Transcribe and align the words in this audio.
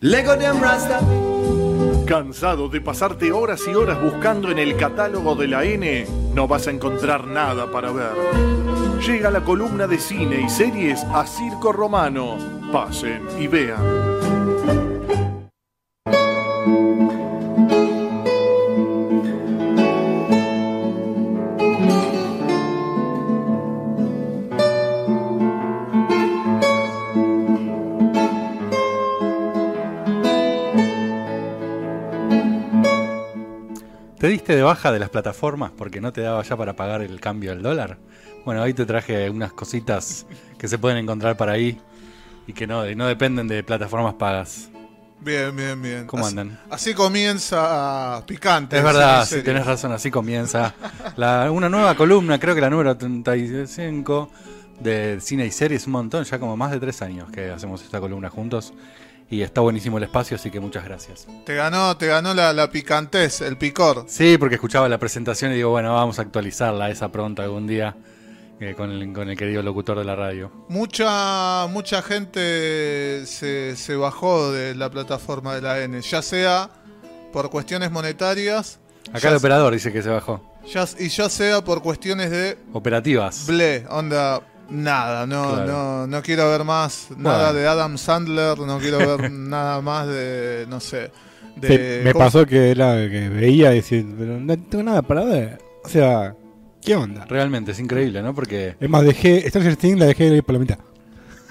Lego 0.00 0.36
Dem 0.36 0.60
Rasta. 0.60 1.00
¿Cansado 2.06 2.68
de 2.68 2.80
pasarte 2.80 3.32
horas 3.32 3.66
y 3.66 3.74
horas 3.74 4.00
buscando 4.00 4.48
en 4.52 4.60
el 4.60 4.76
catálogo 4.76 5.34
de 5.34 5.48
la 5.48 5.64
N? 5.64 6.06
No 6.34 6.46
vas 6.46 6.68
a 6.68 6.70
encontrar 6.70 7.26
nada 7.26 7.68
para 7.72 7.90
ver. 7.90 8.12
Llega 9.04 9.32
la 9.32 9.42
columna 9.42 9.88
de 9.88 9.98
cine 9.98 10.42
y 10.42 10.48
series 10.48 11.02
a 11.02 11.26
Circo 11.26 11.72
Romano. 11.72 12.38
Pasen 12.72 13.26
y 13.40 13.48
vean. 13.48 14.37
Baja 34.68 34.92
de 34.92 34.98
las 34.98 35.08
plataformas 35.10 35.70
porque 35.76 36.00
no 36.00 36.12
te 36.12 36.20
daba 36.20 36.42
ya 36.42 36.56
para 36.56 36.74
pagar 36.76 37.00
el 37.02 37.20
cambio 37.20 37.50
del 37.50 37.62
dólar? 37.62 37.98
Bueno, 38.44 38.62
ahí 38.62 38.72
te 38.74 38.86
traje 38.86 39.28
unas 39.30 39.52
cositas 39.52 40.26
que 40.58 40.68
se 40.68 40.78
pueden 40.78 40.98
encontrar 40.98 41.36
para 41.36 41.52
ahí 41.52 41.80
y 42.46 42.52
que 42.52 42.66
no, 42.66 42.88
y 42.88 42.94
no 42.94 43.06
dependen 43.06 43.48
de 43.48 43.62
plataformas 43.62 44.14
pagas. 44.14 44.68
Bien, 45.20 45.54
bien, 45.56 45.82
bien. 45.82 46.06
¿Cómo 46.06 46.24
Así- 46.26 46.38
andan? 46.38 46.60
Así 46.70 46.94
comienza 46.94 48.22
Picante. 48.26 48.78
Es 48.78 48.84
verdad, 48.84 49.26
si 49.26 49.42
tenés 49.42 49.66
razón, 49.66 49.90
así 49.92 50.10
comienza 50.10 50.74
la, 51.16 51.50
una 51.50 51.68
nueva 51.68 51.94
columna, 51.96 52.38
creo 52.38 52.54
que 52.54 52.60
la 52.60 52.70
número 52.70 52.96
35 52.96 54.30
de 54.80 55.18
cine 55.20 55.44
y 55.46 55.50
series, 55.50 55.86
un 55.86 55.92
montón, 55.94 56.24
ya 56.24 56.38
como 56.38 56.56
más 56.56 56.70
de 56.70 56.78
tres 56.78 57.02
años 57.02 57.30
que 57.30 57.50
hacemos 57.50 57.82
esta 57.82 57.98
columna 58.00 58.30
juntos 58.30 58.72
y 59.30 59.42
está 59.42 59.60
buenísimo 59.60 59.98
el 59.98 60.04
espacio, 60.04 60.36
así 60.36 60.50
que 60.50 60.58
muchas 60.60 60.84
gracias. 60.84 61.26
Te 61.44 61.54
ganó, 61.54 61.96
te 61.96 62.06
ganó 62.06 62.32
la, 62.34 62.52
la 62.52 62.70
picantez, 62.70 63.40
el 63.42 63.56
picor. 63.58 64.04
Sí, 64.08 64.36
porque 64.38 64.54
escuchaba 64.54 64.88
la 64.88 64.98
presentación 64.98 65.52
y 65.52 65.56
digo, 65.56 65.70
bueno, 65.70 65.92
vamos 65.94 66.18
a 66.18 66.22
actualizarla 66.22 66.88
esa 66.90 67.12
pronto 67.12 67.42
algún 67.42 67.66
día 67.66 67.94
eh, 68.60 68.74
con, 68.76 68.90
el, 68.90 69.12
con 69.12 69.28
el 69.28 69.36
querido 69.36 69.62
locutor 69.62 69.98
de 69.98 70.04
la 70.04 70.16
radio. 70.16 70.50
Mucha, 70.68 71.66
mucha 71.68 72.00
gente 72.02 73.26
se, 73.26 73.76
se 73.76 73.96
bajó 73.96 74.50
de 74.52 74.74
la 74.74 74.90
plataforma 74.90 75.54
de 75.54 75.62
la 75.62 75.78
N, 75.80 76.00
ya 76.00 76.22
sea 76.22 76.70
por 77.32 77.50
cuestiones 77.50 77.90
monetarias 77.90 78.80
Acá 79.12 79.28
el 79.28 79.36
operador 79.36 79.72
dice 79.72 79.92
que 79.92 80.02
se 80.02 80.08
bajó. 80.10 80.42
ya- 80.70 80.86
y 80.98 81.08
ya 81.08 81.28
sea 81.30 81.62
por 81.62 81.82
cuestiones 81.82 82.30
de 82.30 82.58
Operativas. 82.72 83.46
ble, 83.46 83.86
onda, 83.90 84.40
nada, 84.70 85.26
no, 85.26 85.50
Claro. 85.54 85.66
no, 85.66 86.06
no 86.06 86.22
quiero 86.22 86.50
ver 86.50 86.64
más 86.64 87.08
nada 87.16 87.46
Bueno. 87.46 87.58
de 87.60 87.66
Adam 87.68 87.98
Sandler, 87.98 88.58
no 88.58 88.78
quiero 88.78 88.98
ver 88.98 89.30
nada 89.32 89.80
más 89.80 90.06
de, 90.08 90.66
no 90.68 90.80
sé, 90.80 91.10
de... 91.56 91.68
Sí, 92.00 92.04
me 92.04 92.12
¿cómo 92.12 92.24
pasó 92.24 92.46
que 92.46 92.70
era 92.70 92.94
que 93.08 93.28
veía 93.28 93.72
y 93.72 93.76
decía, 93.76 94.04
pero 94.18 94.38
no 94.38 94.56
tengo 94.58 94.84
nada 94.84 95.02
para 95.02 95.24
ver. 95.24 95.58
O 95.84 95.88
sea, 95.88 96.34
¿qué 96.82 96.94
onda? 96.96 97.24
Realmente, 97.26 97.72
es 97.72 97.80
increíble, 97.80 98.22
¿no? 98.22 98.34
Porque 98.34 98.76
Es 98.78 98.88
más, 98.90 99.04
dejé 99.04 99.48
Stranger 99.48 99.76
Things 99.76 99.98
la 99.98 100.06
dejé 100.06 100.26
ir 100.26 100.42
por 100.44 100.54
la 100.54 100.58
mitad. 100.60 100.78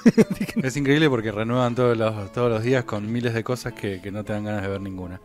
es 0.64 0.78
increíble 0.78 1.10
porque 1.10 1.32
renuevan 1.32 1.76
todos 1.76 1.98
los, 1.98 2.32
todos 2.32 2.50
los 2.50 2.64
días 2.64 2.86
con 2.86 3.12
miles 3.12 3.34
de 3.34 3.44
cosas 3.44 3.74
que, 3.74 4.00
que 4.02 4.12
no 4.12 4.24
te 4.24 4.34
dan 4.34 4.46
ganas 4.46 4.62
de 4.62 4.68
ver 4.70 4.80
ninguna. 4.82 5.20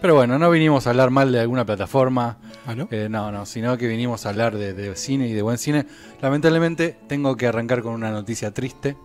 Pero 0.00 0.14
bueno, 0.14 0.38
no 0.38 0.50
vinimos 0.50 0.86
a 0.86 0.90
hablar 0.90 1.10
mal 1.10 1.32
de 1.32 1.40
alguna 1.40 1.64
plataforma, 1.64 2.38
Ah, 2.66 2.74
¿no? 2.74 2.88
eh, 2.90 3.08
no, 3.10 3.32
no, 3.32 3.46
sino 3.46 3.76
que 3.78 3.88
vinimos 3.88 4.26
a 4.26 4.28
hablar 4.28 4.56
de, 4.56 4.72
de 4.74 4.94
cine 4.94 5.26
y 5.28 5.32
de 5.32 5.42
buen 5.42 5.58
cine. 5.58 5.86
Lamentablemente 6.20 6.96
tengo 7.08 7.36
que 7.36 7.46
arrancar 7.46 7.82
con 7.82 7.94
una 7.94 8.10
noticia 8.10 8.52
triste, 8.52 8.96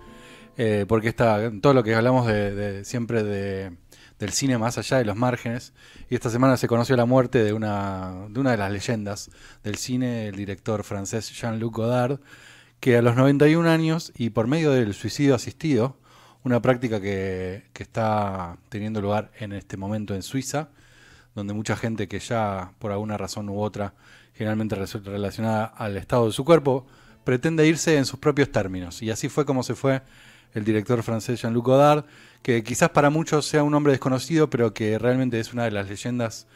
eh, 0.57 0.85
porque 0.87 1.07
está 1.09 1.51
todo 1.61 1.73
lo 1.73 1.83
que 1.83 1.95
hablamos 1.95 2.27
de, 2.27 2.53
de- 2.53 2.85
siempre 2.85 3.23
de, 3.23 3.71
del 4.19 4.31
cine 4.31 4.57
más 4.57 4.77
allá 4.77 4.97
de 4.97 5.05
los 5.05 5.15
márgenes, 5.15 5.73
y 6.09 6.15
esta 6.15 6.29
semana 6.29 6.57
se 6.57 6.67
conoció 6.67 6.95
la 6.97 7.05
muerte 7.05 7.43
de 7.43 7.53
una, 7.53 8.27
de 8.29 8.39
una 8.39 8.51
de 8.51 8.57
las 8.57 8.71
leyendas 8.71 9.31
del 9.63 9.77
cine, 9.77 10.27
el 10.27 10.35
director 10.35 10.83
francés 10.83 11.31
Jean-Luc 11.31 11.77
Godard, 11.77 12.19
que 12.79 12.97
a 12.97 13.01
los 13.01 13.15
91 13.15 13.67
años 13.69 14.11
y 14.15 14.31
por 14.31 14.47
medio 14.47 14.71
del 14.71 14.93
suicidio 14.93 15.35
asistido, 15.35 15.97
una 16.43 16.61
práctica 16.61 16.99
que, 16.99 17.63
que 17.73 17.81
está 17.83 18.57
teniendo 18.69 18.99
lugar 19.01 19.31
en 19.39 19.53
este 19.53 19.77
momento 19.77 20.13
en 20.15 20.21
Suiza, 20.23 20.69
donde 21.35 21.53
mucha 21.53 21.75
gente 21.75 22.07
que 22.07 22.19
ya 22.19 22.73
por 22.79 22.91
alguna 22.91 23.17
razón 23.17 23.49
u 23.49 23.59
otra, 23.61 23.93
generalmente 24.33 24.75
resu- 24.75 25.03
relacionada 25.03 25.65
al 25.65 25.97
estado 25.97 26.25
de 26.27 26.31
su 26.33 26.43
cuerpo, 26.45 26.85
pretende 27.23 27.67
irse 27.67 27.97
en 27.97 28.05
sus 28.05 28.19
propios 28.19 28.51
términos. 28.51 29.01
Y 29.01 29.11
así 29.11 29.29
fue 29.29 29.45
como 29.45 29.63
se 29.63 29.75
fue 29.75 30.01
el 30.53 30.63
director 30.65 31.01
francés 31.03 31.41
Jean-Luc 31.41 31.65
Godard, 31.65 32.05
que 32.41 32.63
quizás 32.63 32.89
para 32.89 33.09
muchos 33.09 33.45
sea 33.45 33.63
un 33.63 33.73
hombre 33.73 33.91
desconocido, 33.93 34.49
pero 34.49 34.73
que 34.73 34.97
realmente 34.99 35.39
es 35.39 35.53
una 35.53 35.63
de 35.65 35.71
las 35.71 35.87
leyendas 35.89 36.47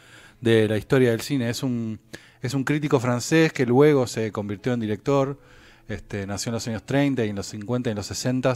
de 0.41 0.67
la 0.67 0.77
historia 0.77 1.11
del 1.11 1.21
cine. 1.21 1.49
Es 1.49 1.63
un, 1.63 1.99
es 2.41 2.53
un 2.53 2.63
crítico 2.63 2.99
francés 2.99 3.53
que 3.53 3.65
luego 3.65 4.07
se 4.07 4.31
convirtió 4.31 4.73
en 4.73 4.79
director, 4.81 5.39
este, 5.87 6.25
nació 6.25 6.49
en 6.49 6.53
los 6.55 6.67
años 6.67 6.83
30 6.83 7.23
y 7.25 7.29
en 7.29 7.35
los 7.35 7.45
50 7.45 7.89
y 7.89 7.91
en 7.91 7.97
los 7.97 8.07
60 8.07 8.53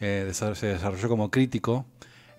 eh, 0.00 0.30
se 0.32 0.66
desarrolló 0.66 1.08
como 1.08 1.30
crítico 1.30 1.84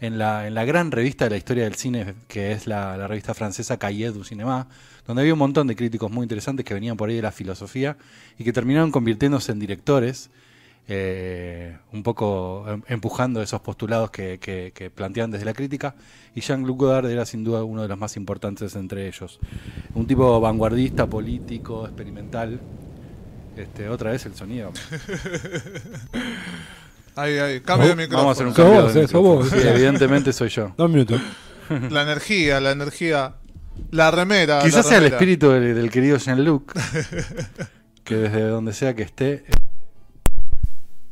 en 0.02 0.18
la, 0.18 0.48
en 0.48 0.56
la 0.56 0.66
gran 0.66 0.92
revista 0.92 1.26
de 1.26 1.30
la 1.30 1.38
historia 1.38 1.64
del 1.64 1.76
cine, 1.76 2.16
que 2.28 2.52
es 2.52 2.66
la, 2.66 3.08
revista 3.08 3.36
francesa 3.36 3.78
Cahiers 3.78 4.16
du 4.16 4.24
Cinéma, 4.24 4.68
donde 5.06 5.22
había 5.22 5.34
un 5.34 5.40
montón 5.40 5.68
de 5.68 5.76
críticos 5.76 6.12
muy 6.12 6.24
interesantes 6.24 6.66
que 6.66 6.74
venían 6.74 6.98
por 6.98 7.10
ahí 7.10 7.16
de 7.16 7.22
la 7.22 7.32
filosofía 7.32 7.98
y 8.38 8.44
que 8.44 8.52
terminaron 8.52 8.92
convirtiéndose 8.92 9.52
en 9.52 9.60
directores, 9.60 10.32
eh, 10.88 11.78
un 11.94 12.02
poco 12.02 12.66
em- 12.68 12.82
empujando 12.88 13.44
esos 13.44 13.62
postulados 13.62 14.10
que, 14.10 14.40
que, 14.40 14.90
planteaban 14.90 15.30
desde 15.30 15.46
la 15.46 15.54
crítica. 15.54 15.94
Y 16.34 16.42
Jean-Luc 16.42 16.80
Godard 16.80 17.06
era 17.06 17.26
sin 17.28 17.44
duda 17.44 17.64
uno 17.64 17.84
de 17.84 17.88
los 17.88 17.98
más 17.98 18.18
importantes 18.18 18.76
entre 18.76 19.08
ellos. 19.08 19.40
Un 19.94 20.08
tipo 20.08 20.42
vanguardista, 20.42 21.06
político, 21.06 21.86
experimental. 21.86 22.60
Este, 23.56 23.88
otra 23.88 24.12
vez 24.12 24.26
el 24.26 24.34
sonido. 24.34 24.72
Ahí, 27.16 27.38
ahí, 27.38 27.62
cambio 27.62 27.90
de 27.90 27.96
micrófono. 27.96 28.24
Vamos 28.24 28.30
a 28.30 28.32
hacer 28.32 28.48
un 28.48 28.54
cambio 28.54 28.84
vos, 28.84 28.94
de 28.94 29.02
eh, 29.02 29.08
vos. 29.14 29.50
Sí, 29.50 29.68
evidentemente 29.68 30.34
soy 30.34 30.50
yo. 30.50 30.74
Dos 30.78 30.90
minutos. 30.90 31.22
La 31.90 32.04
energía, 32.04 32.60
la 32.60 32.72
energía. 32.72 33.36
La 33.92 34.12
remera. 34.12 34.58
la 34.58 34.64
Quizás 34.64 34.88
sea 34.88 35.00
el 35.00 35.06
espíritu 35.06 35.50
del, 35.50 35.76
del 35.76 35.90
querido 35.90 36.18
Jean-Luc, 36.18 36.74
que 38.04 38.16
desde 38.16 38.42
donde 38.48 38.74
sea 38.74 38.94
que 38.96 39.04
esté, 39.04 39.34
eh, 39.34 39.44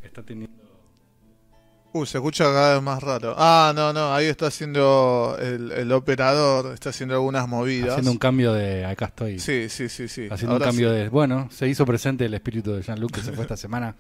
está 0.03 0.23
teniendo... 0.23 0.59
Uh, 1.91 2.05
se 2.05 2.19
escucha 2.19 2.43
cada 2.43 2.75
vez 2.75 2.83
más 2.83 3.01
raro. 3.01 3.33
Ah, 3.37 3.73
no, 3.75 3.91
no, 3.93 4.13
ahí 4.13 4.27
está 4.27 4.47
haciendo 4.47 5.35
el, 5.41 5.71
el 5.71 5.91
operador, 5.91 6.73
está 6.73 6.89
haciendo 6.89 7.15
algunas 7.15 7.47
movidas. 7.47 7.91
Haciendo 7.91 8.11
un 8.11 8.19
cambio 8.19 8.53
de... 8.53 8.85
Acá 8.85 9.05
estoy. 9.05 9.39
Sí, 9.39 9.69
sí, 9.69 9.89
sí, 9.89 10.07
sí. 10.07 10.27
haciendo 10.29 10.57
un 10.57 10.61
cambio 10.61 10.91
sí. 10.91 10.97
de... 10.97 11.09
Bueno, 11.09 11.49
se 11.51 11.67
hizo 11.67 11.85
presente 11.85 12.25
el 12.25 12.33
espíritu 12.35 12.73
de 12.73 12.83
Jean-Luc 12.83 13.11
que 13.11 13.21
se 13.21 13.31
fue 13.31 13.43
esta 13.43 13.57
semana 13.57 13.95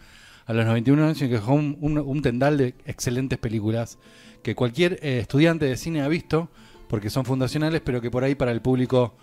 a 0.45 0.53
los 0.53 0.65
91 0.65 1.03
años 1.05 1.21
y 1.21 1.27
dejó 1.27 1.53
un, 1.53 1.77
un- 1.81 1.97
un 1.99 2.21
tendal 2.21 2.57
de 2.57 2.73
excelentes 2.85 3.37
películas 3.39 3.97
que 4.43 4.55
cualquier 4.55 4.93
eh, 5.01 5.19
estudiante 5.19 5.65
de 5.65 5.77
cine 5.77 6.01
ha 6.01 6.07
visto 6.07 6.49
porque 6.87 7.09
son 7.09 7.25
fundacionales, 7.25 7.81
pero 7.83 8.01
que 8.01 8.09
por 8.09 8.23
ahí 8.23 8.33
para 8.35 8.51
el 8.51 8.61
público, 8.61 9.13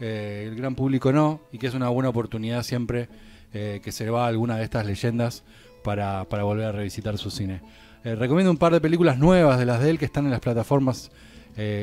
eh, 0.00 0.46
el 0.48 0.56
gran 0.56 0.74
público 0.74 1.12
no, 1.12 1.40
y 1.52 1.58
que 1.58 1.68
es 1.68 1.74
una 1.74 1.88
buena 1.88 2.08
oportunidad 2.08 2.62
siempre 2.64 3.08
eh, 3.52 3.80
que 3.84 3.92
se 3.92 4.10
va 4.10 4.24
a 4.24 4.28
alguna 4.28 4.56
de 4.56 4.64
estas 4.64 4.84
leyendas 4.86 5.44
para, 5.84 6.24
para 6.28 6.42
volver 6.44 6.66
a 6.66 6.72
revisitar 6.72 7.16
su 7.18 7.30
cine. 7.30 7.60
Recomiendo 8.04 8.50
un 8.50 8.56
par 8.56 8.72
de 8.72 8.80
películas 8.80 9.16
nuevas 9.18 9.58
de 9.60 9.66
las 9.66 9.80
de 9.80 9.90
él 9.90 9.98
que 10.00 10.04
están 10.06 10.24
en 10.24 10.32
las 10.32 10.40
plataformas 10.40 11.12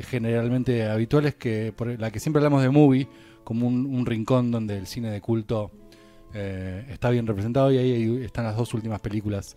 generalmente 0.09 0.89
habituales, 0.89 1.35
que 1.35 1.71
por 1.75 1.97
la 1.99 2.11
que 2.11 2.19
siempre 2.19 2.39
hablamos 2.39 2.61
de 2.61 2.69
Movie, 2.69 3.07
como 3.43 3.67
un, 3.67 3.85
un 3.85 4.05
rincón 4.05 4.51
donde 4.51 4.77
el 4.77 4.87
cine 4.87 5.09
de 5.11 5.21
culto 5.21 5.71
eh, 6.33 6.85
está 6.89 7.09
bien 7.09 7.25
representado, 7.27 7.71
y 7.71 7.77
ahí, 7.77 8.23
están 8.23 8.45
las 8.45 8.55
dos 8.55 8.73
últimas 8.73 8.99
películas 9.01 9.55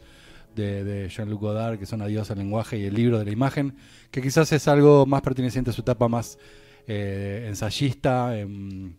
de, 0.55 1.09
Jean-Luc 1.09 1.41
Godard, 1.41 1.79
que 1.79 1.87
son 1.87 2.03
Adiós 2.03 2.31
al 2.31 2.39
lenguaje 2.39 2.79
y 2.79 2.85
el 2.85 2.95
libro 2.95 3.19
de 3.19 3.25
la 3.25 3.31
imagen, 3.31 3.75
que 4.11 4.21
quizás 4.23 4.53
es 4.53 4.69
algo 4.69 5.07
más 5.07 5.23
perteneciente 5.23 5.71
a 5.71 5.73
su 5.73 5.81
etapa 5.83 6.09
más 6.09 6.39
eh, 6.87 7.47
ensayista, 7.49 8.39
em, 8.39 8.95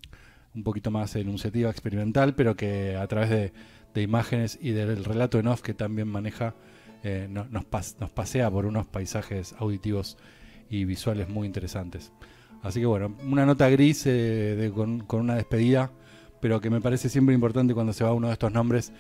un 0.56 0.64
poquito 0.64 0.92
más 0.92 1.16
enunciativa, 1.16 1.70
experimental, 1.70 2.36
pero 2.36 2.56
que 2.56 2.96
a 2.96 3.08
través 3.08 3.30
de, 3.30 3.54
imágenes 4.02 4.58
y 4.62 4.72
del 4.72 5.04
relato 5.06 5.38
en 5.38 5.48
off 5.48 5.62
que 5.62 5.76
también 5.76 6.08
maneja, 6.08 6.56
eh, 7.04 7.28
no- 7.30 7.46
nos, 7.46 7.64
pas- 7.66 7.96
nos 8.00 8.10
pasea 8.10 8.50
por 8.50 8.66
unos 8.66 8.88
paisajes 8.88 9.54
auditivos 9.60 10.18
y 10.70 10.86
visuales 10.86 11.30
muy 11.30 11.46
interesantes. 11.46 12.12
Así 12.64 12.80
que 12.80 12.88
bueno, 12.88 13.16
una 13.24 13.46
nota 13.46 13.70
gris 13.70 14.08
con 15.08 15.20
una 15.20 15.36
despedida, 15.36 15.92
pero 16.44 16.60
que 16.60 16.70
me 16.70 16.82
parece 16.82 17.08
siempre 17.08 17.34
importante 17.34 17.74
cuando 17.74 17.94
se 17.94 18.04
va 18.04 18.12
uno 18.12 18.28
de 18.28 18.34
estos 18.34 18.52
nombres 18.52 18.92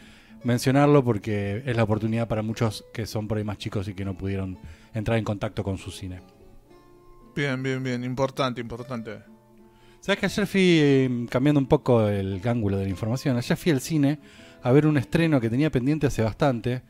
mencionarlo 0.45 1.03
porque 1.03 1.61
es 1.65 1.75
la 1.75 1.83
oportunidad 1.83 2.25
para 2.29 2.41
muchos 2.41 2.85
que 2.93 3.05
son 3.05 3.27
por 3.27 3.37
ahí 3.37 3.43
más 3.43 3.57
chicos 3.57 3.85
y 3.89 3.93
que 3.93 4.05
no 4.05 4.17
pudieron 4.17 4.57
entrar 4.93 5.17
en 5.17 5.25
contacto 5.25 5.61
con 5.61 5.77
su 5.77 5.91
cine. 5.91 6.21
Bien, 7.35 7.61
bien, 7.61 7.83
bien. 7.83 8.03
Importante, 8.05 8.61
importante. 8.61 9.19
¿Sabes 9.99 10.19
que 10.19 10.25
ayer 10.27 10.47
fui, 10.47 10.79
eh, 10.81 11.25
cambiando 11.29 11.59
un 11.59 11.67
poco 11.67 12.07
el 12.07 12.39
ángulo 12.47 12.77
de 12.77 12.83
la 12.85 12.89
información, 12.89 13.35
ayer 13.35 13.57
fui 13.57 13.71
al 13.73 13.81
cine 13.81 14.19
a 14.61 14.71
ver 14.71 14.87
un 14.87 14.95
estreno 14.97 15.41
que 15.41 15.49
tenía 15.49 15.69
pendiente 15.69 16.07
hace 16.07 16.21
bastante, 16.23 16.81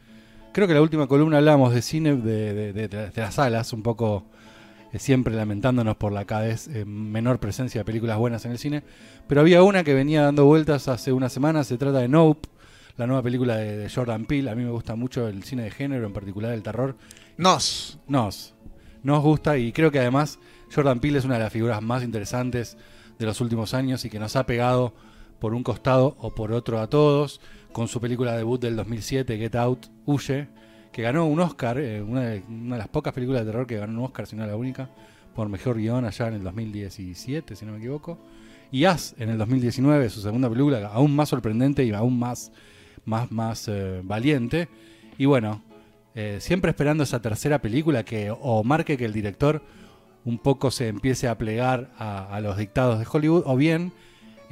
Creo 0.53 0.67
que 0.67 0.75
la 0.75 0.83
última 0.83 1.07
columna 1.07 1.39
hablamos 1.39 1.73
de 1.73 1.81
cine, 1.81 2.15
de, 2.15 2.53
de- 2.53 2.73
de- 2.73 2.87
de 2.87 3.21
las 3.21 3.33
salas, 3.33 3.73
un 3.73 3.81
poco 3.81 4.27
eh, 4.93 4.99
siempre 4.99 5.35
lamentándonos 5.35 5.97
por 5.97 6.13
la 6.13 6.23
cada 6.25 6.43
vez 6.43 6.69
eh, 6.69 6.85
menor 6.85 7.39
presencia 7.39 7.81
de 7.81 7.85
películas 7.85 8.17
buenas 8.17 8.45
en 8.45 8.51
el 8.51 8.57
cine. 8.57 8.83
Pero 9.27 9.41
había 9.41 9.63
una 9.63 9.83
que 9.83 9.93
venía 9.93 10.21
dando 10.21 10.45
vueltas 10.45 10.87
hace 10.87 11.11
una 11.11 11.27
semana, 11.27 11.63
se 11.63 11.77
trata 11.77 11.99
de 11.99 12.07
Nope, 12.07 12.47
la 12.95 13.07
nueva 13.07 13.23
película 13.23 13.57
de, 13.57 13.75
de 13.75 13.89
Jordan 13.89 14.25
Peele. 14.25 14.51
A 14.51 14.55
mí 14.55 14.63
me 14.63 14.71
gusta 14.71 14.95
mucho 14.95 15.27
el 15.27 15.43
cine 15.43 15.63
de 15.63 15.71
género, 15.71 16.05
en 16.05 16.13
particular 16.13 16.53
el 16.53 16.63
terror. 16.63 16.95
Nos. 17.37 17.99
Nos, 18.07 18.53
nos 19.01 19.21
gusta 19.21 19.57
y 19.57 19.73
creo 19.73 19.91
que 19.91 19.99
además 19.99 20.39
Jordan 20.73 20.99
Peele 20.99 21.19
es 21.19 21.25
una 21.25 21.35
de 21.35 21.43
las 21.43 21.51
figuras 21.51 21.81
más 21.81 22.03
interesantes 22.03 22.77
de 23.17 23.25
los 23.25 23.41
últimos 23.41 23.73
años 23.73 24.05
y 24.05 24.09
que 24.09 24.19
nos 24.19 24.35
ha 24.35 24.45
pegado 24.45 24.93
por 25.39 25.53
un 25.53 25.63
costado 25.63 26.15
o 26.19 26.33
por 26.33 26.51
otro 26.53 26.79
a 26.79 26.87
todos 26.87 27.41
con 27.73 27.87
su 27.87 27.99
película 27.99 28.37
debut 28.37 28.61
del 28.61 28.75
2007, 28.75 29.37
Get 29.37 29.55
Out, 29.55 29.87
Huye, 30.05 30.47
que 30.93 31.01
ganó 31.01 31.25
un 31.25 31.39
Oscar, 31.39 31.79
eh, 31.79 32.01
una, 32.01 32.21
de, 32.21 32.43
las 32.47 32.87
pocas 32.87 33.13
películas 33.13 33.41
de 33.41 33.51
terror 33.51 33.65
que 33.65 33.77
ganó 33.77 33.99
un 33.99 34.05
Oscar, 34.05 34.27
si 34.27 34.35
no 34.35 34.45
la 34.45 34.55
única, 34.55 34.89
por 35.35 35.49
mejor 35.49 35.77
guion 35.77 36.05
allá 36.05 36.27
en 36.27 36.35
el 36.35 36.43
2017, 36.43 37.55
si 37.55 37.65
no 37.65 37.73
me 37.73 37.79
equivoco. 37.79 38.19
Y 38.71 38.85
As 38.85 39.15
en 39.17 39.29
el 39.29 39.37
2019, 39.39 40.09
su 40.09 40.21
segunda 40.21 40.47
película, 40.49 40.87
aún 40.93 41.15
más 41.15 41.29
sorprendente 41.29 41.83
y 41.83 41.91
aún 41.91 42.17
más, 42.17 42.51
más, 43.05 43.31
más 43.31 43.67
eh, 43.67 44.01
valiente. 44.03 44.69
Y 45.17 45.25
bueno, 45.25 45.63
eh, 46.13 46.37
siempre 46.39 46.69
esperando 46.69 47.03
esa 47.03 47.21
tercera 47.21 47.59
película 47.59 48.05
que 48.05 48.31
o 48.31 48.63
marque 48.63 48.95
que 48.95 49.05
el 49.05 49.13
director 49.13 49.63
un 50.25 50.37
poco 50.37 50.69
se 50.69 50.87
empiece 50.87 51.27
a 51.27 51.37
plegar 51.37 51.91
a, 51.97 52.39
los 52.39 52.55
dictados 52.55 52.99
de 52.99 53.05
Hollywood, 53.11 53.43
o 53.45 53.57
bien 53.57 53.91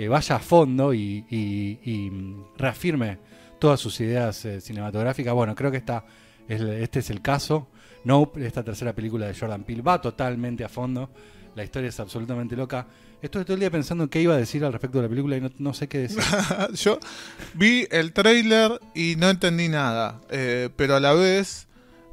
vaya 0.10 0.38
a 0.38 0.40
fondo 0.40 0.96
y, 0.96 1.24
y- 1.30 2.36
reafirme 2.58 3.20
todas 3.60 3.80
sus 3.80 4.02
ideas 4.02 4.46
cinematográficas. 4.60 5.34
Bueno, 5.34 5.56
creo 5.56 5.70
que 5.70 5.78
esta 5.78 6.04
es, 6.04 6.04
este 6.52 7.00
es 7.00 7.10
el 7.10 7.22
caso. 7.22 7.70
Nope, 8.04 8.46
esta 8.46 8.64
tercera 8.64 8.94
película 8.94 9.28
de 9.28 9.36
Jordan 9.36 9.64
Peele, 9.64 9.82
va 9.82 10.02
totalmente 10.02 10.64
a 10.64 10.70
fondo. 10.70 11.10
La 11.56 11.64
historia 11.64 11.90
es 11.90 12.00
absolutamente 12.00 12.56
loca. 12.56 12.88
Estuve 13.22 13.44
todo 13.44 13.54
el 13.54 13.60
día 13.60 13.70
pensando 13.70 14.06
en 14.06 14.10
qué 14.10 14.22
iba 14.22 14.34
a 14.34 14.38
decir 14.38 14.64
al 14.66 14.72
respecto 14.72 14.98
de 14.98 15.04
la 15.04 15.10
película 15.10 15.38
y 15.38 15.42
no, 15.42 15.52
no 15.60 15.74
sé 15.74 15.88
qué 15.88 16.00
decir. 16.00 16.24
Yo 16.74 16.98
vi 17.54 17.88
el 17.92 18.14
trailer 18.14 18.80
y 18.96 19.16
no 19.18 19.30
entendí 19.30 19.70
nada, 19.70 20.22
eh, 20.32 20.70
pero 20.76 20.96
a 20.96 21.00
la 21.00 21.14
vez 21.14 21.68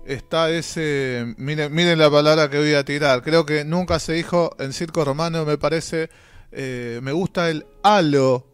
está 0.04 0.50
ese... 0.50 1.34
Miren, 1.38 1.72
miren 1.72 1.98
la 1.98 2.10
palabra 2.10 2.50
que 2.50 2.58
voy 2.58 2.74
a 2.74 2.84
tirar. 2.84 3.22
Creo 3.22 3.46
que 3.46 3.64
nunca 3.64 3.98
se 3.98 4.12
dijo 4.14 4.54
en 4.58 4.72
circo 4.72 5.04
romano, 5.04 5.46
me 5.46 5.56
parece... 5.56 6.10
eh, 6.52 7.00
me 7.02 7.12
gusta 7.12 7.48
el 7.48 7.64
halo 7.82 8.46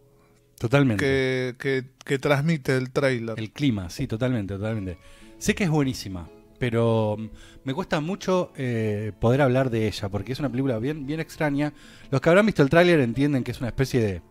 Totalmente. 0.58 1.04
que, 1.04 1.56
que, 1.58 1.84
que 2.04 2.18
transmite 2.18 2.76
el 2.76 2.90
trailer. 2.92 3.38
El 3.38 3.50
clima, 3.52 3.90
sí, 3.90 4.06
totalmente, 4.06 4.54
totalmente. 4.54 4.98
Sé 5.44 5.54
que 5.54 5.64
es 5.64 5.68
buenísima, 5.68 6.26
pero 6.58 7.16
mm, 7.18 7.28
me 7.64 7.74
cuesta 7.74 8.00
mucho 8.00 8.50
eh, 8.56 9.12
poder 9.18 9.42
hablar 9.42 9.68
de 9.68 9.86
ella, 9.86 10.08
porque 10.08 10.32
es 10.32 10.38
una 10.38 10.48
película 10.48 10.78
bien, 10.78 11.06
bien 11.06 11.20
extraña. 11.20 11.74
Los 12.10 12.22
que 12.22 12.30
habrán 12.30 12.46
visto 12.46 12.62
el 12.62 12.70
tráiler 12.70 13.00
entienden 13.00 13.44
que 13.44 13.50
es 13.50 13.58
una 13.58 13.68
especie 13.68 14.00
de... 14.00 14.22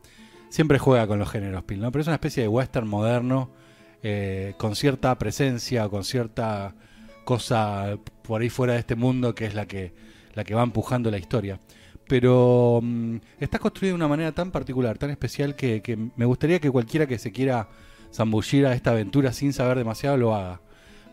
Siempre 0.49 0.79
juega 0.79 1.05
con 1.05 1.19
los 1.19 1.29
géneros, 1.29 1.65
Pil, 1.65 1.81
¿no? 1.81 1.91
Pero 1.91 2.01
es 2.01 2.07
una 2.07 2.15
especie 2.15 2.41
de 2.41 2.49
western 2.49 2.87
moderno, 2.87 3.51
eh, 4.01 4.55
con 4.57 4.75
cierta 4.75 5.15
presencia, 5.19 5.87
con 5.87 6.03
cierta 6.03 6.73
cosa 7.25 7.95
por 8.23 8.41
ahí 8.41 8.49
fuera 8.49 8.73
de 8.73 8.79
este 8.79 8.95
mundo 8.95 9.35
que 9.35 9.45
es 9.45 9.53
la 9.53 9.67
que, 9.67 9.93
la 10.33 10.43
que 10.43 10.55
va 10.55 10.63
empujando 10.63 11.11
la 11.11 11.19
historia. 11.19 11.59
Pero 12.07 12.79
mm, 12.81 13.17
está 13.39 13.59
construida 13.59 13.91
de 13.91 13.97
una 13.97 14.07
manera 14.07 14.31
tan 14.31 14.49
particular, 14.49 14.97
tan 14.97 15.11
especial, 15.11 15.55
que, 15.55 15.83
que 15.83 15.95
me 15.95 16.25
gustaría 16.25 16.59
que 16.59 16.71
cualquiera 16.71 17.05
que 17.05 17.19
se 17.19 17.31
quiera 17.31 17.69
zambullir 18.11 18.65
a 18.65 18.73
esta 18.73 18.89
aventura 18.89 19.31
sin 19.31 19.53
saber 19.53 19.77
demasiado 19.77 20.17
lo 20.17 20.33
haga. 20.33 20.59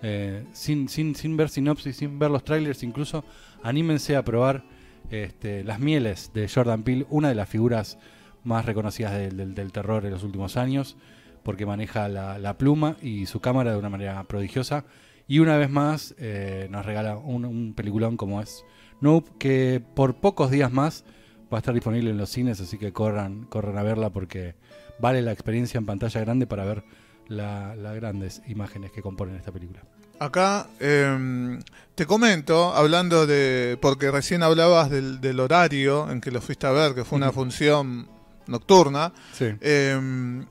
Eh, 0.02 0.44
sin, 0.52 0.88
sin, 0.88 1.14
sin 1.14 1.37
ver 1.37 1.49
sinopsis, 1.50 1.97
sin 1.97 2.19
ver 2.19 2.31
los 2.31 2.43
trailers 2.44 2.82
incluso, 2.82 3.25
anímense 3.62 4.17
a 4.17 4.25
probar 4.25 4.64
este, 5.11 5.62
Las 5.64 5.79
Mieles 5.79 6.31
de 6.32 6.49
Jordan 6.49 6.82
Peele, 6.82 7.06
una 7.11 7.29
de 7.29 7.35
las 7.35 7.49
figuras 7.49 7.99
más 8.43 8.64
reconocidas 8.64 9.12
del, 9.12 9.55
del- 9.55 9.73
terror 9.73 10.05
en 10.06 10.12
los 10.12 10.23
últimos 10.25 10.56
años, 10.56 10.97
porque 11.43 11.67
maneja 11.67 12.08
la, 12.08 12.38
la 12.38 12.56
pluma 12.56 12.97
y 13.02 13.26
su 13.26 13.41
cámara 13.41 13.73
de 13.73 13.79
una 13.79 13.91
manera 13.91 14.23
prodigiosa. 14.25 14.85
Y 15.29 15.38
una 15.38 15.56
vez 15.58 15.70
más 15.70 16.14
eh, 16.19 16.67
nos 16.70 16.85
regala 16.87 17.17
un, 17.17 17.44
un 17.44 17.75
peliculón 17.75 18.17
como 18.17 18.41
es 18.41 18.64
Nope, 19.00 19.31
que 19.38 19.82
por 19.94 20.14
pocos 20.17 20.50
días 20.50 20.73
más 20.73 21.05
va 21.52 21.58
a 21.58 21.61
estar 21.61 21.73
disponible 21.75 22.11
en 22.11 22.19
los 22.19 22.31
cines, 22.31 22.61
así 22.61 22.79
que 22.79 22.93
corran, 22.93 23.44
corran 23.44 23.76
a 23.79 23.82
verla 23.82 24.11
porque 24.11 24.55
vale 24.99 25.23
la 25.23 25.32
experiencia 25.32 25.79
en 25.79 25.87
pantalla 25.87 26.20
grande 26.20 26.47
para 26.47 26.64
ver 26.64 26.85
la- 27.30 27.74
las 27.76 27.94
grandes 27.96 28.42
imágenes 28.46 28.92
que 28.92 29.00
componen 29.00 29.36
esta 29.36 29.50
película. 29.52 29.80
Acá 30.18 30.66
eh, 30.80 31.58
te 31.94 32.04
comento, 32.04 32.74
hablando 32.74 33.26
de. 33.26 33.78
Porque 33.80 34.10
recién 34.10 34.42
hablabas 34.42 34.90
del, 34.90 35.18
del 35.22 35.40
horario 35.40 36.10
en 36.10 36.20
que 36.20 36.30
lo 36.30 36.42
fuiste 36.42 36.66
a 36.66 36.72
ver, 36.72 36.94
que 36.94 37.04
fue 37.06 37.16
una 37.16 37.32
función 37.32 38.06
nocturna. 38.46 39.12
Sí. 39.32 39.46
Eh, 39.62 39.94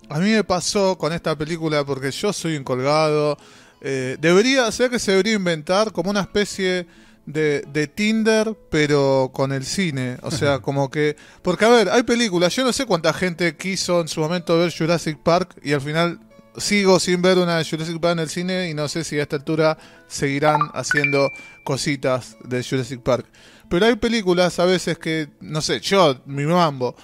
a 0.10 0.20
mí 0.20 0.32
me 0.32 0.44
pasó 0.44 0.98
con 0.98 1.14
esta 1.14 1.36
película 1.38 1.86
porque 1.86 2.10
yo 2.10 2.34
soy 2.34 2.58
un 2.58 2.64
colgado. 2.64 3.38
eh, 3.82 4.18
debería, 4.20 4.72
sea 4.72 4.90
que 4.90 4.98
se 4.98 5.12
debería 5.12 5.34
inventar 5.34 5.92
como 5.92 6.10
una 6.10 6.22
especie 6.22 6.88
de, 7.28 7.62
de 7.72 7.86
Tinder, 7.88 8.56
pero 8.72 9.30
con 9.32 9.52
el 9.52 9.66
cine. 9.66 10.18
O 10.24 10.32
sea, 10.32 10.60
como 10.60 10.90
que. 10.90 11.16
Porque, 11.44 11.66
a 11.66 11.70
ver, 11.70 11.90
hay 11.90 12.02
películas. 12.02 12.56
Yo 12.56 12.64
no 12.64 12.74
sé 12.74 12.88
cuánta 12.88 13.14
gente 13.14 13.56
quiso 13.56 14.02
en 14.02 14.08
su 14.08 14.20
momento 14.20 14.58
ver 14.58 14.74
Jurassic 14.76 15.20
Park 15.20 15.58
y 15.62 15.74
al 15.74 15.82
final 15.82 16.20
sigo 16.60 17.00
sin 17.00 17.22
ver 17.22 17.38
una 17.38 17.58
de 17.58 17.66
Jurassic 17.66 18.00
Park 18.00 18.14
en 18.14 18.20
el 18.20 18.30
cine 18.30 18.70
y 18.70 18.74
no 18.74 18.88
sé 18.88 19.04
si 19.04 19.20
a 19.20 19.24
esta 19.24 19.38
altura 19.38 19.78
seguirán 20.08 20.60
haciendo 20.74 21.32
cositas 21.64 22.38
de 22.44 22.64
Jurassic 22.64 23.02
Park. 23.02 23.26
Pero 23.70 23.86
hay 23.86 23.96
películas 23.96 24.60
a 24.60 24.66
veces 24.66 24.98
que, 24.98 25.30
no 25.42 25.62
sé, 25.62 25.80
yo, 25.80 26.20
mi 26.26 26.44
mambo, 26.44 26.96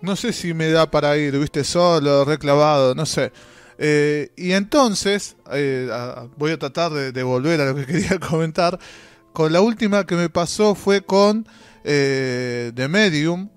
no 0.00 0.16
sé 0.16 0.32
si 0.32 0.54
me 0.54 0.70
da 0.70 0.90
para 0.90 1.16
ir, 1.16 1.38
viste, 1.38 1.64
solo, 1.64 2.24
reclavado, 2.24 2.94
no 2.94 3.04
sé. 3.04 3.32
Eh, 3.78 4.30
y 4.36 4.52
entonces, 4.52 5.36
eh, 5.52 5.88
voy 6.36 6.52
a 6.52 6.58
tratar 6.58 6.92
de, 6.92 7.12
de 7.12 7.22
volver 7.22 7.60
a 7.60 7.66
lo 7.66 7.76
que 7.76 7.86
quería 7.92 8.18
comentar. 8.18 8.78
Con 9.32 9.52
la 9.52 9.60
última 9.60 10.04
que 10.04 10.16
me 10.16 10.28
pasó 10.30 10.74
fue 10.74 11.02
con 11.02 11.46
eh, 11.84 12.72
The 12.74 12.88
Medium. 12.88 13.50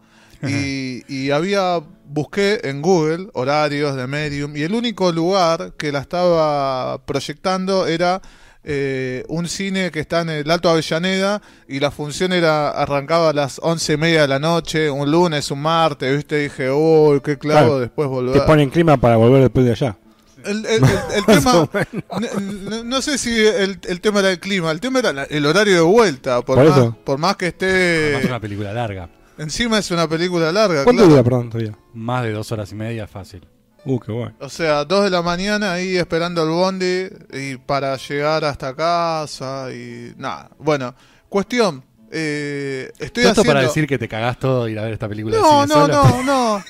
Y, 0.43 1.03
y 1.07 1.29
había, 1.29 1.83
busqué 2.13 2.59
en 2.63 2.81
Google 2.81 3.27
horarios 3.33 3.95
de 3.95 4.05
Medium. 4.07 4.55
Y 4.57 4.63
el 4.63 4.73
único 4.73 5.11
lugar 5.11 5.73
que 5.77 5.91
la 5.91 5.99
estaba 5.99 6.99
proyectando 7.05 7.87
era 7.87 8.21
eh, 8.63 9.23
un 9.27 9.47
cine 9.47 9.89
que 9.91 9.99
está 10.01 10.21
en 10.21 10.29
el 10.29 10.51
Alto 10.51 10.69
Avellaneda 10.69 11.41
y 11.67 11.79
la 11.79 11.89
función 11.89 12.31
era 12.33 12.69
arrancaba 12.69 13.29
a 13.29 13.33
las 13.33 13.59
once 13.63 13.93
y 13.93 13.97
media 13.97 14.21
de 14.21 14.27
la 14.27 14.39
noche, 14.39 14.89
un 14.91 15.09
lunes, 15.09 15.49
un 15.51 15.61
martes, 15.61 16.15
viste, 16.15 16.37
dije, 16.37 16.69
uy, 16.69 17.21
qué 17.21 17.37
clavo, 17.37 17.59
Claro. 17.67 17.79
después 17.79 18.07
Te 18.07 18.13
volver. 18.13 18.45
ponen 18.45 18.69
clima 18.69 18.97
para 18.97 19.15
volver 19.15 19.41
después 19.41 19.65
de 19.65 19.71
allá. 19.71 19.97
El, 20.43 20.65
el- 20.65 20.83
el- 20.83 20.89
el 21.15 21.25
tema, 21.27 21.69
no 22.83 23.01
sé 23.01 23.17
si 23.17 23.39
el, 23.39 23.79
el 23.87 24.01
tema 24.01 24.19
era 24.19 24.31
el 24.31 24.39
clima, 24.39 24.71
el 24.71 24.79
tema 24.79 24.99
era 24.99 25.13
la- 25.13 25.23
el 25.23 25.45
horario 25.45 25.75
de 25.75 25.81
vuelta, 25.81 26.41
por, 26.41 26.57
Por 26.57 26.67
más, 26.67 26.77
eso. 26.77 26.97
por 27.03 27.17
más 27.19 27.35
que 27.37 27.45
Además 27.47 27.63
esté, 27.71 28.19
es 28.19 28.25
una 28.25 28.39
película 28.39 28.73
larga. 28.73 29.09
Encima 29.37 29.77
es 29.79 29.91
una 29.91 30.07
película 30.07 30.51
larga, 30.51 30.83
¿Cuánto 30.83 31.01
claro. 31.03 31.11
dura, 31.11 31.23
perdón, 31.23 31.49
todavía? 31.49 31.77
Más 31.93 32.23
de 32.23 32.31
dos 32.31 32.51
horas 32.51 32.71
y 32.71 32.75
media, 32.75 33.07
fácil. 33.07 33.45
Uh, 33.83 33.99
qué 33.99 34.11
bueno. 34.11 34.33
O 34.39 34.49
sea, 34.49 34.85
dos 34.85 35.03
de 35.03 35.09
la 35.09 35.21
mañana 35.23 35.73
ahí 35.73 35.97
esperando 35.97 36.43
el 36.43 36.49
bondi 36.49 37.07
y 37.33 37.57
para 37.57 37.95
llegar 37.97 38.45
hasta 38.45 38.75
casa 38.75 39.69
y 39.73 40.13
nada. 40.17 40.51
Bueno, 40.59 40.93
cuestión, 41.29 41.83
eh, 42.11 42.91
estoy 42.99 43.23
Esto 43.23 43.41
haciendo... 43.41 43.43
para 43.53 43.61
decir 43.61 43.87
que 43.87 43.97
te 43.97 44.07
cagás 44.07 44.37
todo 44.37 44.67
ir 44.69 44.77
a 44.77 44.83
ver 44.83 44.93
esta 44.93 45.09
película 45.09 45.35
de 45.37 45.41
No, 45.41 45.63
cine 45.63 45.75
no, 45.75 45.81
solo. 45.87 46.03
no, 46.03 46.23
no. 46.23 46.63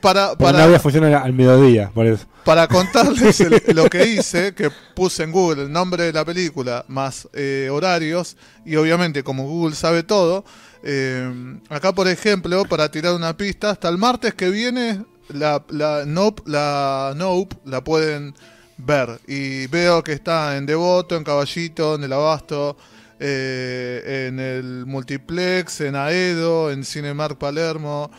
Para, 0.00 0.36
para, 0.36 0.58
no 0.60 0.66
voy 0.66 0.74
a 0.76 0.78
funcionar 0.78 1.14
al 1.14 1.32
mediodía, 1.32 1.90
por 1.92 2.06
eso. 2.06 2.26
para 2.44 2.68
contarles 2.68 3.40
el- 3.40 3.60
lo 3.74 3.88
que 3.90 4.06
hice, 4.06 4.54
que 4.54 4.70
puse 4.94 5.24
en 5.24 5.32
Google 5.32 5.62
el 5.62 5.72
nombre 5.72 6.04
de 6.04 6.12
la 6.12 6.24
película 6.24 6.84
más 6.88 7.26
eh, 7.32 7.68
horarios, 7.72 8.36
y 8.66 8.76
obviamente 8.76 9.24
como 9.24 9.44
Google 9.48 9.74
sabe 9.74 10.02
todo, 10.02 10.44
eh, 10.82 11.58
acá 11.68 11.92
por 11.92 12.08
ejemplo, 12.08 12.64
para 12.64 12.90
tirar 12.90 13.14
una 13.14 13.36
pista, 13.36 13.70
hasta 13.70 13.88
el 13.88 13.98
martes 13.98 14.34
que 14.34 14.50
viene 14.50 15.04
la, 15.28 15.62
la, 15.70 16.04
Nope, 16.06 16.42
la 16.46 17.14
Nope 17.16 17.56
la 17.64 17.82
pueden 17.84 18.34
ver. 18.76 19.20
Y 19.26 19.66
veo 19.68 20.02
que 20.02 20.12
está 20.12 20.56
en 20.56 20.66
Devoto, 20.66 21.16
en 21.16 21.24
Caballito, 21.24 21.94
en 21.94 22.04
el 22.04 22.12
Abasto, 22.12 22.76
eh, 23.18 24.26
en 24.28 24.40
el 24.40 24.86
Multiplex, 24.86 25.82
en 25.82 25.96
Aedo, 25.96 26.70
en 26.70 26.84
Cinemark 26.84 27.38
Palermo. 27.38 28.10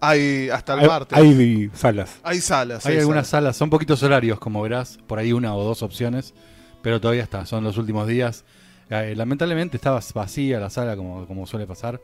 Hay 0.00 0.48
hasta 0.48 0.74
el 0.74 0.80
Hay, 0.80 0.86
martes. 0.86 1.18
hay 1.18 1.70
salas. 1.74 2.16
Hay 2.22 2.40
salas. 2.40 2.86
Hay 2.86 2.98
algunas 2.98 3.26
salas. 3.26 3.44
salas, 3.44 3.56
son 3.56 3.68
poquitos 3.68 4.00
horarios, 4.04 4.38
como 4.38 4.62
verás, 4.62 4.98
por 5.08 5.18
ahí 5.18 5.32
una 5.32 5.54
o 5.56 5.64
dos 5.64 5.82
opciones, 5.82 6.34
pero 6.82 7.00
todavía 7.00 7.24
está, 7.24 7.44
son 7.46 7.64
los 7.64 7.76
últimos 7.78 8.06
días. 8.06 8.44
Eh, 8.90 9.14
lamentablemente 9.16 9.76
estaba 9.76 10.00
vacía 10.14 10.60
la 10.60 10.70
sala, 10.70 10.96
como, 10.96 11.26
como 11.26 11.46
suele 11.46 11.66
pasar, 11.66 12.00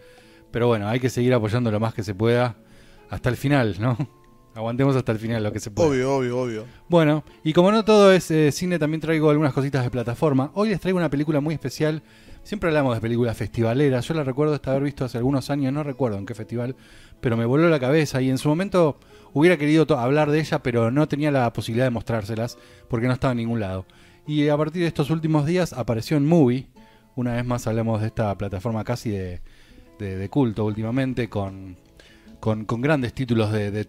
pero 0.50 0.66
bueno, 0.66 0.88
hay 0.88 1.00
que 1.00 1.10
seguir 1.10 1.32
apoyando 1.34 1.70
lo 1.70 1.80
más 1.80 1.94
que 1.94 2.02
se 2.02 2.14
pueda 2.14 2.56
hasta 3.10 3.28
el 3.28 3.36
final, 3.36 3.76
¿no? 3.78 3.96
Aguantemos 4.54 4.94
hasta 4.94 5.10
el 5.10 5.18
final 5.18 5.42
lo 5.42 5.52
que 5.52 5.58
se 5.58 5.72
pueda. 5.72 5.88
Obvio, 5.88 6.14
obvio, 6.14 6.40
obvio. 6.40 6.64
Bueno, 6.88 7.24
y 7.42 7.52
como 7.52 7.72
no 7.72 7.84
todo 7.84 8.12
es 8.12 8.30
eh, 8.30 8.52
cine, 8.52 8.78
también 8.78 9.00
traigo 9.00 9.28
algunas 9.28 9.52
cositas 9.52 9.82
de 9.82 9.90
plataforma. 9.90 10.52
Hoy 10.54 10.68
les 10.68 10.80
traigo 10.80 10.96
una 10.96 11.10
película 11.10 11.40
muy 11.40 11.54
especial. 11.54 12.02
Siempre 12.44 12.68
hablamos 12.68 12.94
de 12.94 13.00
películas 13.00 13.36
festivaleras. 13.36 14.06
Yo 14.06 14.14
la 14.14 14.22
recuerdo 14.22 14.54
hasta 14.54 14.70
haber 14.70 14.84
visto 14.84 15.04
hace 15.04 15.18
algunos 15.18 15.50
años, 15.50 15.72
no 15.72 15.82
recuerdo 15.82 16.18
en 16.18 16.26
qué 16.26 16.34
festival, 16.34 16.76
pero 17.20 17.36
me 17.36 17.46
voló 17.46 17.68
la 17.68 17.80
cabeza 17.80 18.22
y 18.22 18.30
en 18.30 18.38
su 18.38 18.48
momento 18.48 19.00
hubiera 19.32 19.56
querido 19.56 19.86
hablar 19.98 20.30
de 20.30 20.38
ella, 20.38 20.62
pero 20.62 20.92
no 20.92 21.08
tenía 21.08 21.32
la 21.32 21.52
posibilidad 21.52 21.86
de 21.86 21.90
mostrárselas 21.90 22.56
porque 22.88 23.08
no 23.08 23.14
estaba 23.14 23.32
en 23.32 23.38
ningún 23.38 23.58
lado. 23.58 23.86
Y 24.26 24.48
a 24.48 24.56
partir 24.56 24.82
de 24.82 24.88
estos 24.88 25.10
últimos 25.10 25.46
días 25.46 25.72
apareció 25.72 26.16
en 26.16 26.26
Movie. 26.26 26.68
Una 27.16 27.34
vez 27.34 27.44
más 27.44 27.66
hablamos 27.66 28.00
de 28.00 28.08
esta 28.08 28.36
plataforma 28.36 28.84
casi 28.84 29.10
de, 29.10 29.40
de- 29.98 30.16
de 30.16 30.28
culto 30.28 30.64
últimamente, 30.64 31.28
con, 31.28 31.76
con, 32.40 32.64
con 32.64 32.80
grandes 32.80 33.12
títulos 33.14 33.52
de, 33.52 33.70
de- 33.70 33.88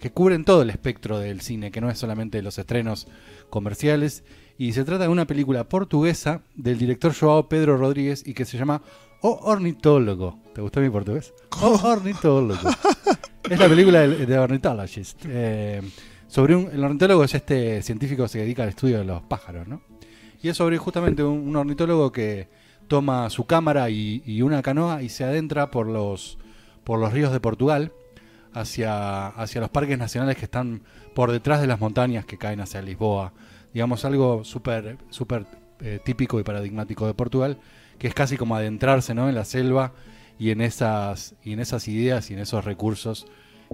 que 0.00 0.10
cubren 0.10 0.44
todo 0.44 0.62
el 0.62 0.70
espectro 0.70 1.18
del 1.18 1.40
cine, 1.40 1.70
que 1.70 1.80
no 1.80 1.88
es 1.90 1.98
solamente 1.98 2.42
los 2.42 2.58
estrenos 2.58 3.06
comerciales. 3.50 4.24
Y 4.58 4.72
se 4.72 4.84
trata 4.84 5.04
de 5.04 5.08
una 5.08 5.26
película 5.26 5.68
portuguesa 5.68 6.42
del 6.54 6.78
director 6.78 7.14
Joao 7.14 7.48
Pedro 7.48 7.76
Rodríguez 7.76 8.22
y 8.26 8.34
que 8.34 8.44
se 8.44 8.56
llama 8.58 8.82
O 9.22 9.38
Ornitólogo. 9.44 10.38
¿Te 10.54 10.60
gustó 10.62 10.80
mi 10.80 10.90
portugués? 10.90 11.32
O 11.62 11.78
Ornitólogo. 11.84 12.68
es 13.50 13.58
la 13.58 13.68
película 13.68 14.00
de, 14.00 14.26
de 14.26 14.38
Ornithologist. 14.38 15.22
eh, 15.28 15.82
sobre 16.28 16.56
un, 16.56 16.68
el 16.72 16.82
ornitólogo 16.82 17.22
es 17.24 17.34
este 17.34 17.80
científico 17.82 18.24
que 18.24 18.28
se 18.30 18.38
dedica 18.40 18.64
al 18.64 18.70
estudio 18.70 18.98
de 18.98 19.04
los 19.04 19.22
pájaros, 19.22 19.68
¿no? 19.68 19.80
Y 20.42 20.48
es 20.48 20.56
sobre 20.56 20.76
justamente 20.78 21.22
un, 21.22 21.38
un 21.48 21.56
ornitólogo 21.56 22.10
que 22.10 22.48
toma 22.88 23.28
su 23.30 23.46
cámara 23.46 23.90
y, 23.90 24.42
una 24.42 24.62
canoa 24.62 25.02
y 25.02 25.08
se 25.08 25.24
adentra 25.24 25.70
por 25.70 25.86
los, 25.86 26.38
por 26.84 26.98
los 26.98 27.12
ríos 27.12 27.32
de 27.32 27.40
Portugal 27.40 27.92
hacia, 28.52 29.28
hacia 29.28 29.60
los 29.60 29.70
parques 29.70 29.98
nacionales 29.98 30.36
que 30.36 30.44
están 30.44 30.82
por 31.14 31.32
detrás 31.32 31.60
de 31.60 31.66
las 31.66 31.80
montañas 31.80 32.24
que 32.24 32.38
caen 32.38 32.60
hacia 32.60 32.82
Lisboa. 32.82 33.32
Digamos, 33.72 34.04
algo 34.04 34.44
súper 34.44 34.98
súper 35.10 35.46
eh, 35.80 36.00
típico 36.02 36.40
y 36.40 36.42
paradigmático 36.42 37.06
de 37.06 37.14
Portugal, 37.14 37.58
que 37.98 38.08
es 38.08 38.14
casi 38.14 38.36
como 38.36 38.56
adentrarse 38.56 39.14
¿no? 39.14 39.28
en 39.28 39.34
la 39.34 39.44
selva 39.44 39.92
y 40.38 40.50
en, 40.50 40.60
esas, 40.60 41.34
y 41.42 41.52
en 41.52 41.60
esas 41.60 41.86
ideas 41.88 42.30
y 42.30 42.34
en 42.34 42.40
esos 42.40 42.64
recursos 42.64 43.26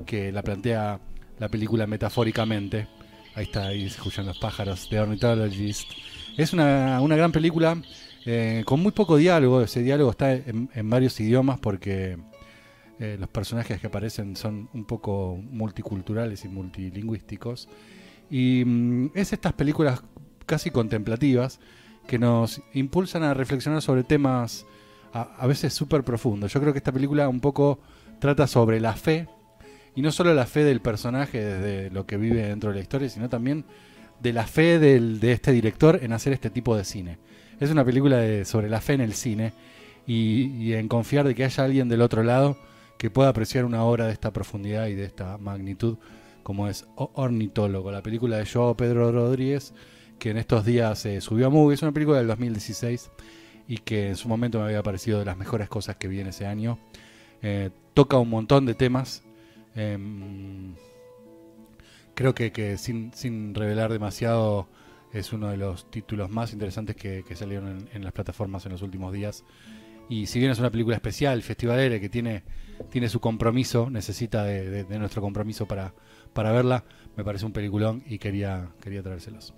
que 0.06 0.32
la 0.32 0.42
plantea 0.42 1.00
la 1.38 1.48
película 1.48 1.86
metafóricamente. 1.86 2.88
Ahí 3.34 3.44
está, 3.44 3.68
ahí 3.68 3.84
escuchan 3.86 4.26
los 4.26 4.38
pájaros 4.38 4.90
de 4.90 5.00
Ornithologist. 5.00 5.90
Es 6.36 6.52
una, 6.52 7.00
una 7.00 7.16
gran 7.16 7.32
película 7.32 7.80
eh, 8.24 8.62
con 8.64 8.80
muy 8.80 8.92
poco 8.92 9.16
diálogo. 9.16 9.62
Ese 9.62 9.82
diálogo 9.82 10.10
está 10.10 10.32
en, 10.32 10.68
varios 10.84 11.18
idiomas 11.20 11.58
porque 11.58 12.18
eh, 12.98 13.16
los 13.18 13.28
personajes 13.28 13.80
que 13.80 13.86
aparecen 13.86 14.36
son 14.36 14.68
un 14.72 14.84
poco 14.84 15.36
multiculturales 15.36 16.44
y 16.44 16.48
multilingüísticos. 16.48 17.68
Y 18.30 18.64
mm, 18.64 19.10
es 19.14 19.32
estas 19.32 19.52
películas 19.52 20.02
casi 20.46 20.70
contemplativas 20.70 21.60
que 22.06 22.18
nos 22.18 22.62
impulsan 22.74 23.22
a 23.22 23.34
reflexionar 23.34 23.82
sobre 23.82 24.04
temas 24.04 24.66
a, 25.12 25.46
veces 25.46 25.72
súper 25.74 26.04
profundos. 26.04 26.52
Yo 26.52 26.60
creo 26.60 26.72
que 26.72 26.78
esta 26.78 26.92
película 26.92 27.28
un 27.28 27.40
poco 27.40 27.78
trata 28.18 28.46
sobre 28.46 28.80
la 28.80 28.94
fe, 28.94 29.28
y 29.94 30.00
no 30.00 30.10
solo 30.10 30.32
la 30.32 30.46
fe 30.46 30.64
del 30.64 30.80
personaje 30.80 31.38
desde 31.38 31.90
lo 31.90 32.06
que 32.06 32.16
vive 32.16 32.48
dentro 32.48 32.70
de 32.70 32.76
la 32.76 32.82
historia, 32.82 33.10
sino 33.10 33.28
también 33.28 33.66
de 34.20 34.32
la 34.32 34.46
fe 34.46 34.78
de 34.78 35.32
este 35.32 35.52
director 35.52 36.00
en 36.02 36.14
hacer 36.14 36.32
este 36.32 36.48
tipo 36.48 36.74
de 36.74 36.84
cine. 36.84 37.18
Es 37.62 37.70
una 37.70 37.84
película 37.84 38.44
sobre 38.44 38.68
la 38.68 38.80
fe 38.80 38.94
en 38.94 39.02
el 39.02 39.14
cine 39.14 39.52
y, 40.04 40.72
en 40.72 40.88
confiar 40.88 41.24
de 41.28 41.36
que 41.36 41.44
haya 41.44 41.62
alguien 41.62 41.88
del 41.88 42.02
otro 42.02 42.24
lado 42.24 42.56
que 42.98 43.08
pueda 43.08 43.28
apreciar 43.28 43.64
una 43.64 43.84
obra 43.84 44.06
de 44.06 44.12
esta 44.12 44.32
profundidad 44.32 44.88
y 44.88 44.96
de 44.96 45.04
esta 45.04 45.38
magnitud 45.38 45.96
como 46.42 46.66
es 46.66 46.84
Ornitólogo, 46.96 47.92
la 47.92 48.02
película 48.02 48.38
de 48.38 48.46
Joao 48.46 48.76
Pedro 48.76 49.12
Rodríguez, 49.12 49.74
que 50.18 50.30
en 50.30 50.38
estos 50.38 50.64
días 50.64 50.98
se 50.98 51.20
subió 51.20 51.46
a 51.46 51.50
Movie, 51.50 51.74
es 51.74 51.82
una 51.82 51.92
película 51.92 52.18
del 52.18 52.26
2016 52.26 53.12
y 53.68 53.76
que 53.76 54.08
en 54.08 54.16
su 54.16 54.26
momento 54.26 54.58
me 54.58 54.64
había 54.64 54.82
parecido 54.82 55.20
de 55.20 55.24
las 55.24 55.36
mejores 55.36 55.68
cosas 55.68 55.94
que 55.94 56.08
vi 56.08 56.18
en 56.18 56.26
ese 56.26 56.46
año. 56.46 56.80
Eh, 57.42 57.70
toca 57.94 58.18
un 58.18 58.28
montón 58.28 58.66
de 58.66 58.74
temas. 58.74 59.22
em, 59.76 60.74
creo 62.14 62.34
que, 62.34 62.76
sin 62.76 63.54
revelar 63.54 63.92
demasiado 63.92 64.66
es 65.12 65.32
uno 65.32 65.48
de 65.50 65.56
los 65.56 65.90
títulos 65.90 66.30
más 66.30 66.52
interesantes 66.52 66.96
que, 66.96 67.24
que 67.26 67.36
salieron 67.36 67.88
en, 67.92 68.04
las 68.04 68.12
plataformas 68.12 68.64
en 68.66 68.72
los 68.72 68.82
últimos 68.82 69.12
días. 69.12 69.44
Y 70.08 70.26
si 70.26 70.38
bien 70.38 70.50
es 70.50 70.58
una 70.58 70.70
película 70.70 70.96
especial, 70.96 71.42
festivalera, 71.42 72.00
que 72.00 72.08
tiene, 72.08 72.42
tiene 72.90 73.08
su 73.08 73.20
compromiso, 73.20 73.88
necesita 73.90 74.44
de, 74.44 74.68
de- 74.68 74.84
de 74.84 74.98
nuestro 74.98 75.22
compromiso 75.22 75.66
para, 75.66 75.94
para 76.32 76.52
verla, 76.52 76.84
me 77.16 77.24
parece 77.24 77.46
un 77.46 77.52
peliculón 77.52 78.02
y 78.06 78.18
quería, 78.18 78.70
quería 78.80 79.02
traérselos. 79.02 79.54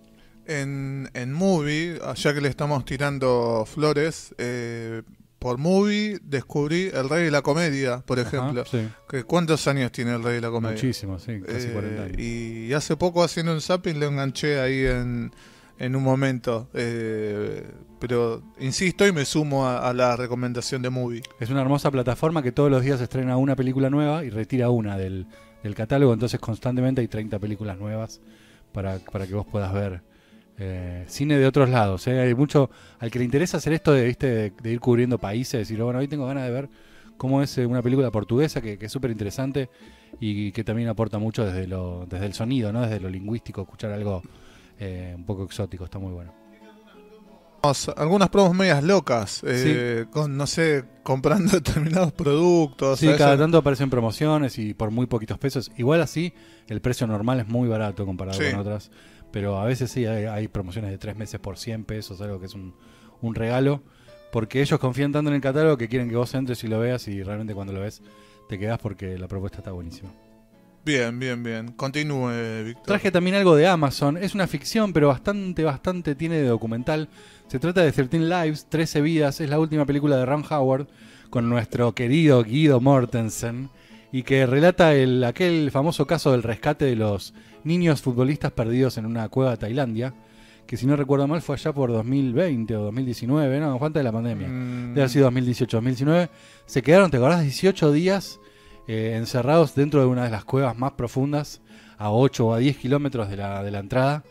En, 0.46 1.08
en 1.14 1.32
Movie, 1.32 1.98
ya 2.16 2.34
que 2.34 2.40
le 2.40 2.48
estamos 2.48 2.84
tirando 2.84 3.64
flores, 3.66 4.34
eh, 4.38 5.02
por 5.44 5.58
Movie 5.58 6.20
descubrí 6.22 6.90
El 6.94 7.10
Rey 7.10 7.24
de 7.24 7.30
la 7.30 7.42
Comedia, 7.42 7.98
por 8.06 8.18
ejemplo. 8.18 8.62
Ajá, 8.62 8.70
sí. 8.70 8.88
Que 9.06 9.24
¿Cuántos 9.24 9.68
años 9.68 9.92
tiene 9.92 10.14
El 10.14 10.22
Rey 10.22 10.36
de 10.36 10.40
la 10.40 10.48
Comedia? 10.48 10.72
Muchísimo, 10.74 11.18
sí, 11.18 11.38
casi 11.46 11.66
Eh, 11.66 11.70
40 11.70 12.02
años. 12.02 12.18
Y 12.18 12.72
hace 12.72 12.96
poco 12.96 13.22
haciendo 13.22 13.52
un 13.52 13.60
zapping 13.60 14.00
lo 14.00 14.06
enganché 14.06 14.58
ahí 14.58 14.86
en, 14.86 15.32
en 15.78 15.96
un 15.96 16.02
momento. 16.02 16.70
Eh, 16.72 17.62
pero 18.00 18.42
insisto 18.58 19.06
y 19.06 19.12
me 19.12 19.26
sumo 19.26 19.66
a, 19.66 19.86
a 19.86 19.92
la 19.92 20.16
recomendación 20.16 20.80
de 20.80 20.88
Movie. 20.88 21.20
Es 21.38 21.50
una 21.50 21.60
hermosa 21.60 21.90
plataforma 21.90 22.42
que 22.42 22.50
todos 22.50 22.70
los 22.70 22.82
días 22.82 22.98
estrena 23.02 23.36
una 23.36 23.54
película 23.54 23.90
nueva 23.90 24.24
y 24.24 24.30
retira 24.30 24.70
una 24.70 24.96
del, 24.96 25.26
del 25.62 25.74
catálogo, 25.74 26.14
entonces 26.14 26.40
constantemente 26.40 27.02
hay 27.02 27.08
30 27.08 27.38
películas 27.38 27.78
nuevas 27.78 28.22
para, 28.72 28.98
para 28.98 29.26
que 29.26 29.34
vos 29.34 29.44
puedas 29.46 29.74
ver 29.74 30.00
eh, 30.58 31.04
cine 31.08 31.38
de 31.38 31.46
otros 31.46 31.68
lados. 31.70 32.06
¿eh? 32.06 32.20
Hay 32.20 32.34
mucho, 32.34 32.70
al 32.98 33.10
que 33.10 33.18
le 33.18 33.24
interesa 33.24 33.56
hacer 33.56 33.72
esto 33.72 33.92
de, 33.92 34.04
¿viste? 34.06 34.26
de, 34.28 34.52
de 34.62 34.70
ir 34.72 34.80
cubriendo 34.80 35.18
países, 35.18 35.60
decir, 35.60 35.82
bueno, 35.82 35.98
hoy 35.98 36.08
tengo 36.08 36.26
ganas 36.26 36.44
de 36.44 36.50
ver 36.50 36.68
cómo 37.16 37.42
es 37.42 37.56
eh, 37.58 37.66
una 37.66 37.82
película 37.82 38.10
portuguesa 38.10 38.60
que, 38.60 38.78
que 38.78 38.86
es 38.86 38.92
súper 38.92 39.10
interesante 39.10 39.70
y 40.20 40.52
que 40.52 40.64
también 40.64 40.88
aporta 40.88 41.18
mucho 41.18 41.44
desde, 41.44 41.66
lo, 41.66 42.06
desde 42.08 42.26
el 42.26 42.34
sonido, 42.34 42.72
¿no? 42.72 42.82
desde 42.82 43.00
lo 43.00 43.08
lingüístico, 43.08 43.62
escuchar 43.62 43.92
algo 43.92 44.22
eh, 44.78 45.12
un 45.16 45.24
poco 45.24 45.44
exótico, 45.44 45.84
está 45.84 45.98
muy 45.98 46.12
bueno. 46.12 46.32
Algunas 47.96 48.28
promos 48.28 48.54
medias 48.54 48.84
locas, 48.84 49.40
eh, 49.46 50.04
con, 50.10 50.36
no 50.36 50.46
sé, 50.46 50.84
comprando 51.02 51.50
determinados 51.52 52.12
productos. 52.12 53.00
Sí, 53.00 53.08
cada 53.16 53.38
tanto 53.38 53.56
aparecen 53.56 53.88
promociones 53.88 54.58
y 54.58 54.74
por 54.74 54.90
muy 54.90 55.06
poquitos 55.06 55.38
pesos. 55.38 55.72
Igual 55.78 56.02
así, 56.02 56.34
el 56.68 56.82
precio 56.82 57.06
normal 57.06 57.40
es 57.40 57.48
muy 57.48 57.66
barato 57.66 58.04
comparado 58.04 58.38
Sí. 58.38 58.50
con 58.50 58.60
otras. 58.60 58.90
Pero 59.34 59.58
a 59.58 59.64
veces 59.64 59.90
sí 59.90 60.06
hay, 60.06 60.26
hay 60.26 60.46
promociones 60.46 60.92
de 60.92 60.98
tres 60.98 61.16
meses 61.16 61.40
por 61.40 61.58
100 61.58 61.86
pesos, 61.86 62.20
algo 62.20 62.38
que 62.38 62.46
es 62.46 62.54
un, 62.54 62.72
un 63.20 63.34
regalo. 63.34 63.82
Porque 64.30 64.62
ellos 64.62 64.78
confían 64.78 65.10
tanto 65.10 65.28
en 65.28 65.34
el 65.34 65.40
catálogo 65.40 65.76
que 65.76 65.88
quieren 65.88 66.08
que 66.08 66.14
vos 66.14 66.32
entres 66.34 66.62
y 66.62 66.68
lo 66.68 66.78
veas 66.78 67.08
y 67.08 67.20
realmente 67.20 67.52
cuando 67.52 67.72
lo 67.72 67.80
ves 67.80 68.00
te 68.48 68.60
quedás 68.60 68.78
porque 68.78 69.18
la 69.18 69.26
propuesta 69.26 69.58
está 69.58 69.72
buenísima. 69.72 70.12
Bien, 70.84 71.18
bien, 71.18 71.42
bien. 71.42 71.72
Continúe, 71.72 72.62
Víctor. 72.64 72.84
Traje 72.84 73.10
también 73.10 73.34
algo 73.34 73.56
de 73.56 73.66
Amazon. 73.66 74.18
Es 74.18 74.36
una 74.36 74.46
ficción, 74.46 74.92
pero 74.92 75.08
bastante, 75.08 75.64
bastante 75.64 76.14
tiene 76.14 76.36
de 76.36 76.46
documental. 76.46 77.08
Se 77.48 77.58
trata 77.58 77.82
de 77.82 77.90
13 77.90 78.20
Lives, 78.20 78.66
13 78.68 79.00
vidas. 79.00 79.40
Es 79.40 79.50
la 79.50 79.58
última 79.58 79.84
película 79.84 80.16
de 80.16 80.26
Ron 80.26 80.44
Howard 80.48 80.86
con 81.28 81.48
nuestro 81.48 81.92
querido 81.92 82.44
Guido 82.44 82.80
Mortensen 82.80 83.68
y 84.16 84.22
que 84.22 84.46
relata 84.46 84.94
el, 84.94 85.24
aquel 85.24 85.70
famoso 85.72 86.06
caso 86.06 86.30
del 86.30 86.42
rescate 86.44 86.84
de 86.84 86.94
los 86.94 87.34
niños 87.64 88.00
futbolistas 88.00 88.52
perdidos 88.52 88.96
en 88.98 89.06
una 89.06 89.28
cueva 89.28 89.50
de 89.52 89.56
Tailandia, 89.56 90.14
que 90.66 90.76
si 90.76 90.86
no 90.86 90.94
recuerdo 90.96 91.26
mal 91.26 91.42
fue 91.42 91.56
allá 91.56 91.72
por 91.72 91.90
2020 91.90 92.76
o 92.76 92.82
2019, 92.84 93.58
no, 93.58 93.76
fue 93.78 93.86
antes 93.88 94.00
de 94.00 94.04
la 94.04 94.12
pandemia. 94.12 94.46
Mm, 94.48 94.88
Debe 94.90 95.00
haber 95.00 95.10
sido 95.10 95.24
2018, 95.24 95.76
2019. 95.78 96.28
Se 96.66 96.82
quedaron, 96.82 97.10
¿te 97.10 97.16
acordás? 97.16 97.42
18 97.42 97.90
días 97.92 98.38
eh, 98.86 99.14
encerrados 99.16 99.74
dentro 99.74 99.98
de 100.00 100.06
una 100.06 100.24
de 100.24 100.30
las 100.30 100.44
cuevas 100.44 100.78
más 100.78 100.92
profundas, 100.92 101.60
a 101.98 102.10
8 102.12 102.46
o 102.46 102.54
a 102.54 102.58
10 102.58 102.76
kilómetros 102.76 103.28
de 103.28 103.36
la, 103.36 103.62
de 103.64 103.70
la 103.72 103.80
entrada, 103.80 104.22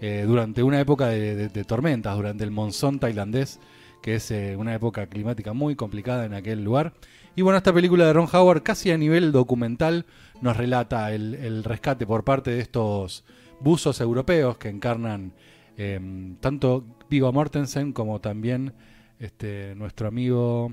eh, 0.00 0.24
durante 0.26 0.62
una 0.62 0.78
época 0.80 1.08
de, 1.08 1.34
de- 1.34 1.48
de 1.48 1.64
tormentas, 1.64 2.14
durante 2.16 2.44
el 2.44 2.50
monzón 2.52 2.98
tailandés, 3.00 3.58
que 4.02 4.16
es 4.16 4.30
eh, 4.30 4.54
una 4.56 4.74
época 4.74 5.06
climática 5.06 5.52
muy 5.54 5.74
complicada 5.76 6.24
en 6.24 6.34
aquel 6.34 6.62
lugar. 6.62 6.92
Y 7.36 7.42
bueno, 7.42 7.56
esta 7.56 7.72
película 7.72 8.06
de 8.06 8.12
Ron 8.12 8.28
Howard, 8.32 8.62
casi 8.62 8.92
a 8.92 8.98
nivel 8.98 9.32
documental, 9.32 10.06
nos 10.40 10.56
relata 10.56 11.12
el, 11.12 11.64
rescate 11.64 12.06
por 12.06 12.22
parte 12.22 12.52
de 12.52 12.60
estos 12.60 13.24
buzos 13.60 14.00
europeos 14.00 14.56
que 14.56 14.68
encarnan 14.68 15.32
eh, 15.76 15.98
tanto 16.40 16.84
Viggo 17.10 17.32
Mortensen 17.32 17.92
como 17.92 18.20
también 18.20 18.72
este, 19.18 19.74
nuestro 19.74 20.06
amigo. 20.06 20.72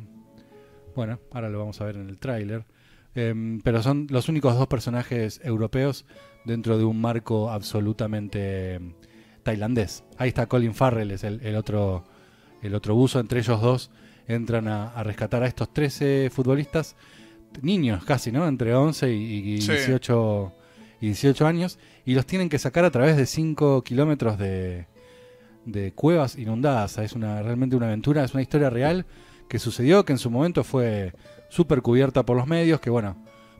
Bueno, 0.95 1.19
ahora 1.31 1.49
lo 1.49 1.57
vamos 1.57 1.81
a 1.81 1.85
ver 1.85 1.95
en 1.95 2.09
el 2.09 2.19
tráiler. 2.19 2.65
Eh, 3.15 3.59
pero 3.63 3.81
son 3.81 4.07
los 4.09 4.29
únicos 4.29 4.55
dos 4.55 4.67
personajes 4.67 5.41
europeos 5.43 6.05
dentro 6.45 6.77
de 6.77 6.83
un 6.83 7.01
marco 7.01 7.49
absolutamente 7.49 8.79
tailandés. 9.41 10.03
Ahí 10.17 10.29
está 10.29 10.45
Colin 10.45 10.75
Farrell, 10.75 11.09
es 11.11 11.23
el, 11.23 11.41
el 11.41 11.55
otro, 11.55 12.03
el 12.61 12.75
otro 12.75 12.93
buzo. 12.93 13.19
Entre 13.19 13.39
ellos 13.39 13.59
dos 13.61 13.91
entran 14.33 14.67
a, 14.67 14.87
a 14.89 15.03
rescatar 15.03 15.43
a 15.43 15.47
estos 15.47 15.73
13 15.73 16.29
futbolistas, 16.31 16.95
niños 17.61 18.03
casi, 18.05 18.31
¿no? 18.31 18.47
Entre 18.47 18.73
11 18.73 19.13
y, 19.13 19.53
y 19.55 19.61
Sí. 19.61 19.71
18, 19.73 20.53
y 21.01 21.05
18 21.07 21.47
años 21.47 21.79
y 22.05 22.13
los 22.13 22.25
tienen 22.25 22.49
que 22.49 22.59
sacar 22.59 22.85
a 22.85 22.91
través 22.91 23.17
de 23.17 23.25
5 23.25 23.83
kilómetros 23.83 24.37
de, 24.37 24.87
de 25.65 25.93
cuevas 25.93 26.37
inundadas. 26.37 26.97
Es 26.97 27.13
una, 27.13 27.41
realmente 27.41 27.75
una 27.75 27.87
aventura, 27.87 28.23
es 28.23 28.33
una 28.33 28.41
historia 28.43 28.69
real 28.69 29.05
que 29.49 29.59
sucedió, 29.59 30.05
que 30.05 30.13
en 30.13 30.19
su 30.19 30.29
momento 30.31 30.63
fue 30.63 31.13
súper 31.49 31.81
cubierta 31.81 32.23
por 32.25 32.37
los 32.37 32.47
medios, 32.47 32.79
que 32.79 32.89
bueno, 32.89 33.17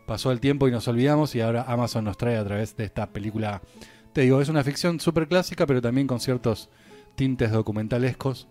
pasó 0.07 0.31
el 0.31 0.39
tiempo 0.39 0.67
y 0.67 0.71
nos 0.71 0.87
olvidamos 0.87 1.35
y 1.35 1.41
ahora 1.41 1.63
Amazon 1.67 2.05
nos 2.05 2.17
trae 2.17 2.37
a 2.37 2.45
través 2.45 2.75
de 2.77 2.85
esta 2.85 3.07
película. 3.07 3.61
Te 4.13 4.21
digo, 4.21 4.41
es 4.41 4.49
una 4.49 4.63
ficción 4.63 4.99
súper 4.99 5.27
clásica, 5.27 5.65
pero 5.65 5.81
también 5.81 6.07
con 6.07 6.19
ciertos 6.19 6.69
tintes 7.15 7.51
documentalescos 7.51 8.47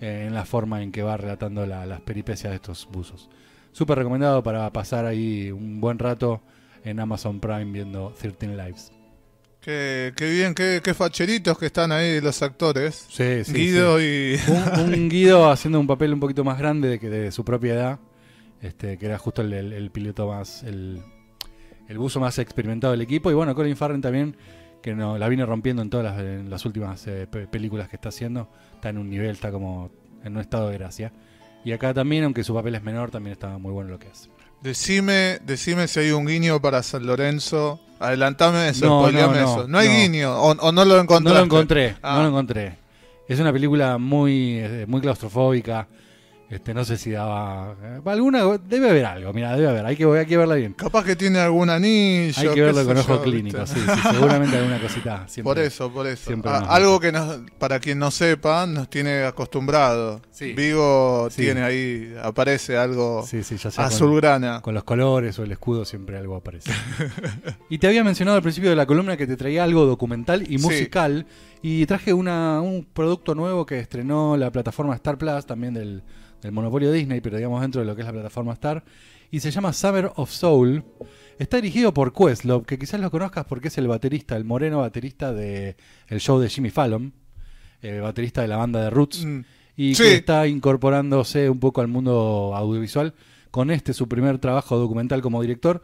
eh, 0.00 0.24
en 0.26 0.34
la 0.34 0.44
forma 0.44 0.82
en 0.82 0.92
que 0.92 1.02
va 1.02 1.16
relatando 1.16 1.66
la- 1.66 1.86
las 1.86 2.00
peripecias 2.00 2.50
de 2.50 2.56
estos 2.56 2.88
buzos. 2.90 3.28
Súper 3.72 3.98
recomendado 3.98 4.42
para 4.42 4.70
pasar 4.72 5.04
ahí 5.06 5.50
un 5.50 5.80
buen 5.80 5.98
rato 5.98 6.42
en 6.84 7.00
Amazon 7.00 7.40
Prime 7.40 7.66
viendo 7.66 8.12
13 8.18 8.48
Lives. 8.48 8.92
Qué, 9.60 10.12
qué 10.16 10.28
bien, 10.30 10.54
qué, 10.54 10.80
qué 10.82 10.92
facheritos 10.92 11.56
que 11.56 11.66
están 11.66 11.92
ahí 11.92 12.20
los 12.20 12.42
actores. 12.42 13.06
Sí, 13.08 13.44
sí, 13.44 13.52
Guido 13.52 14.00
y... 14.02 14.36
un, 14.48 14.80
un 14.94 15.08
Guido 15.08 15.48
haciendo 15.50 15.78
un 15.78 15.86
papel 15.86 16.12
un 16.12 16.18
poquito 16.20 16.42
más 16.42 16.58
grande 16.58 16.88
de, 16.88 16.98
que 16.98 17.08
de 17.08 17.30
su 17.30 17.44
propia 17.44 17.74
edad, 17.74 17.98
este, 18.60 18.98
que 18.98 19.06
era 19.06 19.18
justo 19.18 19.40
el, 19.42 19.52
el- 19.52 19.72
el 19.72 19.90
piloto 19.92 20.26
más, 20.26 20.64
el, 20.64 21.00
el 21.88 21.98
buzo 21.98 22.18
más 22.18 22.38
experimentado 22.40 22.90
del 22.90 23.02
equipo. 23.02 23.30
Y 23.30 23.34
bueno, 23.34 23.54
Colin 23.54 23.76
Farrell 23.76 24.00
también, 24.00 24.36
que 24.82 24.94
no, 24.96 25.16
la 25.16 25.28
viene 25.28 25.46
rompiendo 25.46 25.80
en 25.80 25.90
todas 25.90 26.06
las, 26.06 26.18
en 26.20 26.50
las 26.50 26.64
últimas 26.66 27.06
eh, 27.06 27.28
pe- 27.30 27.46
películas 27.46 27.88
que 27.88 27.94
está 27.94 28.08
haciendo. 28.08 28.50
Está 28.82 28.88
en 28.88 28.98
un 28.98 29.08
nivel, 29.10 29.30
está 29.30 29.52
como 29.52 29.92
en 30.24 30.34
un 30.34 30.40
estado 30.40 30.68
de 30.68 30.76
gracia. 30.76 31.12
Y 31.64 31.70
acá 31.70 31.94
también, 31.94 32.24
aunque 32.24 32.42
su 32.42 32.52
papel 32.52 32.74
es 32.74 32.82
menor, 32.82 33.12
también 33.12 33.30
está 33.34 33.56
muy 33.56 33.70
bueno 33.70 33.90
lo 33.90 33.98
que 34.00 34.08
hace. 34.08 34.28
Decime, 34.60 35.38
decime 35.46 35.86
si 35.86 36.00
hay 36.00 36.10
un 36.10 36.26
guiño 36.26 36.60
para 36.60 36.82
San 36.82 37.06
Lorenzo. 37.06 37.78
Adelantame 38.00 38.70
eso, 38.70 38.84
No, 38.86 39.12
no, 39.12 39.26
no, 39.28 39.34
eso. 39.38 39.68
No 39.68 39.78
hay 39.78 39.86
guiño, 39.88 40.34
o, 40.36 40.50
o 40.50 40.72
no 40.72 40.84
lo 40.84 40.98
encontraste. 40.98 41.32
No 41.32 41.38
lo 41.38 41.44
encontré, 41.44 41.94
Ah. 42.02 42.16
no 42.16 42.22
lo 42.24 42.28
encontré. 42.30 42.74
Es 43.28 43.38
una 43.38 43.52
película 43.52 43.98
muy, 43.98 44.58
eh, 44.58 44.84
muy 44.88 45.00
claustrofóbica. 45.00 45.86
Este, 46.52 46.74
no 46.74 46.84
sé 46.84 46.98
si 46.98 47.10
daba. 47.10 47.74
eh, 47.82 48.00
alguna 48.04 48.58
Debe 48.58 48.90
haber 48.90 49.06
algo, 49.06 49.32
mira, 49.32 49.56
debe 49.56 49.68
haber. 49.68 49.86
Hay 49.86 49.96
que, 49.96 50.04
hay 50.04 50.26
que 50.26 50.36
verla 50.36 50.54
bien. 50.56 50.74
Capaz 50.74 51.02
que 51.02 51.16
tiene 51.16 51.38
algún 51.38 51.70
anillo. 51.70 52.34
Hay 52.36 52.48
que 52.48 52.60
verlo 52.60 52.84
con 52.84 52.98
ojo 52.98 53.14
yo, 53.16 53.22
clínico, 53.22 53.66
sí, 53.66 53.80
sí, 53.80 54.00
seguramente 54.10 54.58
alguna 54.58 54.78
cosita. 54.78 55.24
Siempre. 55.28 55.42
Por 55.44 55.58
eso, 55.58 55.90
por 55.90 56.06
eso. 56.06 56.26
siempre 56.26 56.52
nos 56.52 56.68
algo 56.68 57.00
que 57.00 57.10
nos, 57.10 57.38
para 57.58 57.80
quien 57.80 57.98
no 57.98 58.10
sepa, 58.10 58.66
nos 58.66 58.90
tiene 58.90 59.24
acostumbrado. 59.24 60.20
Sí. 60.30 60.52
Vigo 60.52 61.28
Sí. 61.30 61.40
tiene 61.42 61.62
ahí, 61.62 62.14
aparece 62.22 62.76
algo 62.76 63.24
Sí, 63.26 63.40
ya 63.40 63.70
sea 63.70 63.70
con- 63.70 63.84
azulgrana. 63.86 64.60
Con, 64.60 64.74
los 64.74 64.84
colores 64.84 65.38
o 65.38 65.44
el 65.44 65.52
escudo 65.52 65.86
siempre 65.86 66.18
algo 66.18 66.36
aparece. 66.36 66.70
y 67.70 67.78
te 67.78 67.86
había 67.86 68.04
mencionado 68.04 68.36
al 68.36 68.42
principio 68.42 68.68
de 68.68 68.76
la 68.76 68.84
columna 68.84 69.16
que 69.16 69.26
te 69.26 69.38
traía 69.38 69.64
algo 69.64 69.86
documental 69.86 70.44
y 70.52 70.58
musical. 70.58 71.24
Y 71.62 71.86
traje 71.86 72.12
una, 72.12 72.60
un 72.60 72.84
producto 72.92 73.34
nuevo 73.34 73.64
que 73.64 73.78
estrenó 73.78 74.36
la 74.36 74.50
plataforma 74.50 74.94
Star 74.96 75.16
Plus, 75.16 75.46
también 75.46 75.72
del, 75.72 76.02
del 76.42 76.52
monopolio 76.52 76.92
Disney, 76.92 77.20
pero 77.20 77.36
digamos 77.36 77.60
dentro 77.62 77.80
de 77.80 77.86
lo 77.86 77.94
que 77.94 78.02
es 78.02 78.06
la 78.06 78.12
plataforma 78.12 78.52
Star. 78.52 78.84
Y 79.30 79.40
se 79.40 79.50
llama 79.50 79.72
Summer 79.72 80.12
of 80.16 80.30
Soul. 80.30 80.84
Está 81.38 81.56
dirigido 81.56 81.94
por 81.94 82.12
Questlove, 82.12 82.66
que 82.66 82.78
quizás 82.78 83.00
lo 83.00 83.10
conozcas 83.10 83.46
porque 83.46 83.68
es 83.68 83.78
el 83.78 83.88
baterista, 83.88 84.36
el 84.36 84.44
moreno 84.44 84.80
baterista 84.80 85.32
de 85.32 85.76
el 86.08 86.20
show 86.20 86.38
de 86.38 86.50
Jimmy 86.50 86.70
Fallon, 86.70 87.12
el 87.80 88.02
baterista 88.02 88.42
de 88.42 88.48
la 88.48 88.58
banda 88.58 88.82
de 88.82 88.90
Roots. 88.90 89.24
Mm. 89.24 89.40
y 89.76 89.94
Sí. 89.94 90.02
que 90.02 90.14
está 90.16 90.46
incorporándose 90.46 91.48
un 91.48 91.58
poco 91.58 91.80
al 91.80 91.88
mundo 91.88 92.52
audiovisual 92.54 93.14
con 93.50 93.70
este 93.70 93.94
su 93.94 94.08
primer 94.08 94.38
trabajo 94.38 94.76
documental 94.76 95.22
como 95.22 95.40
director. 95.40 95.82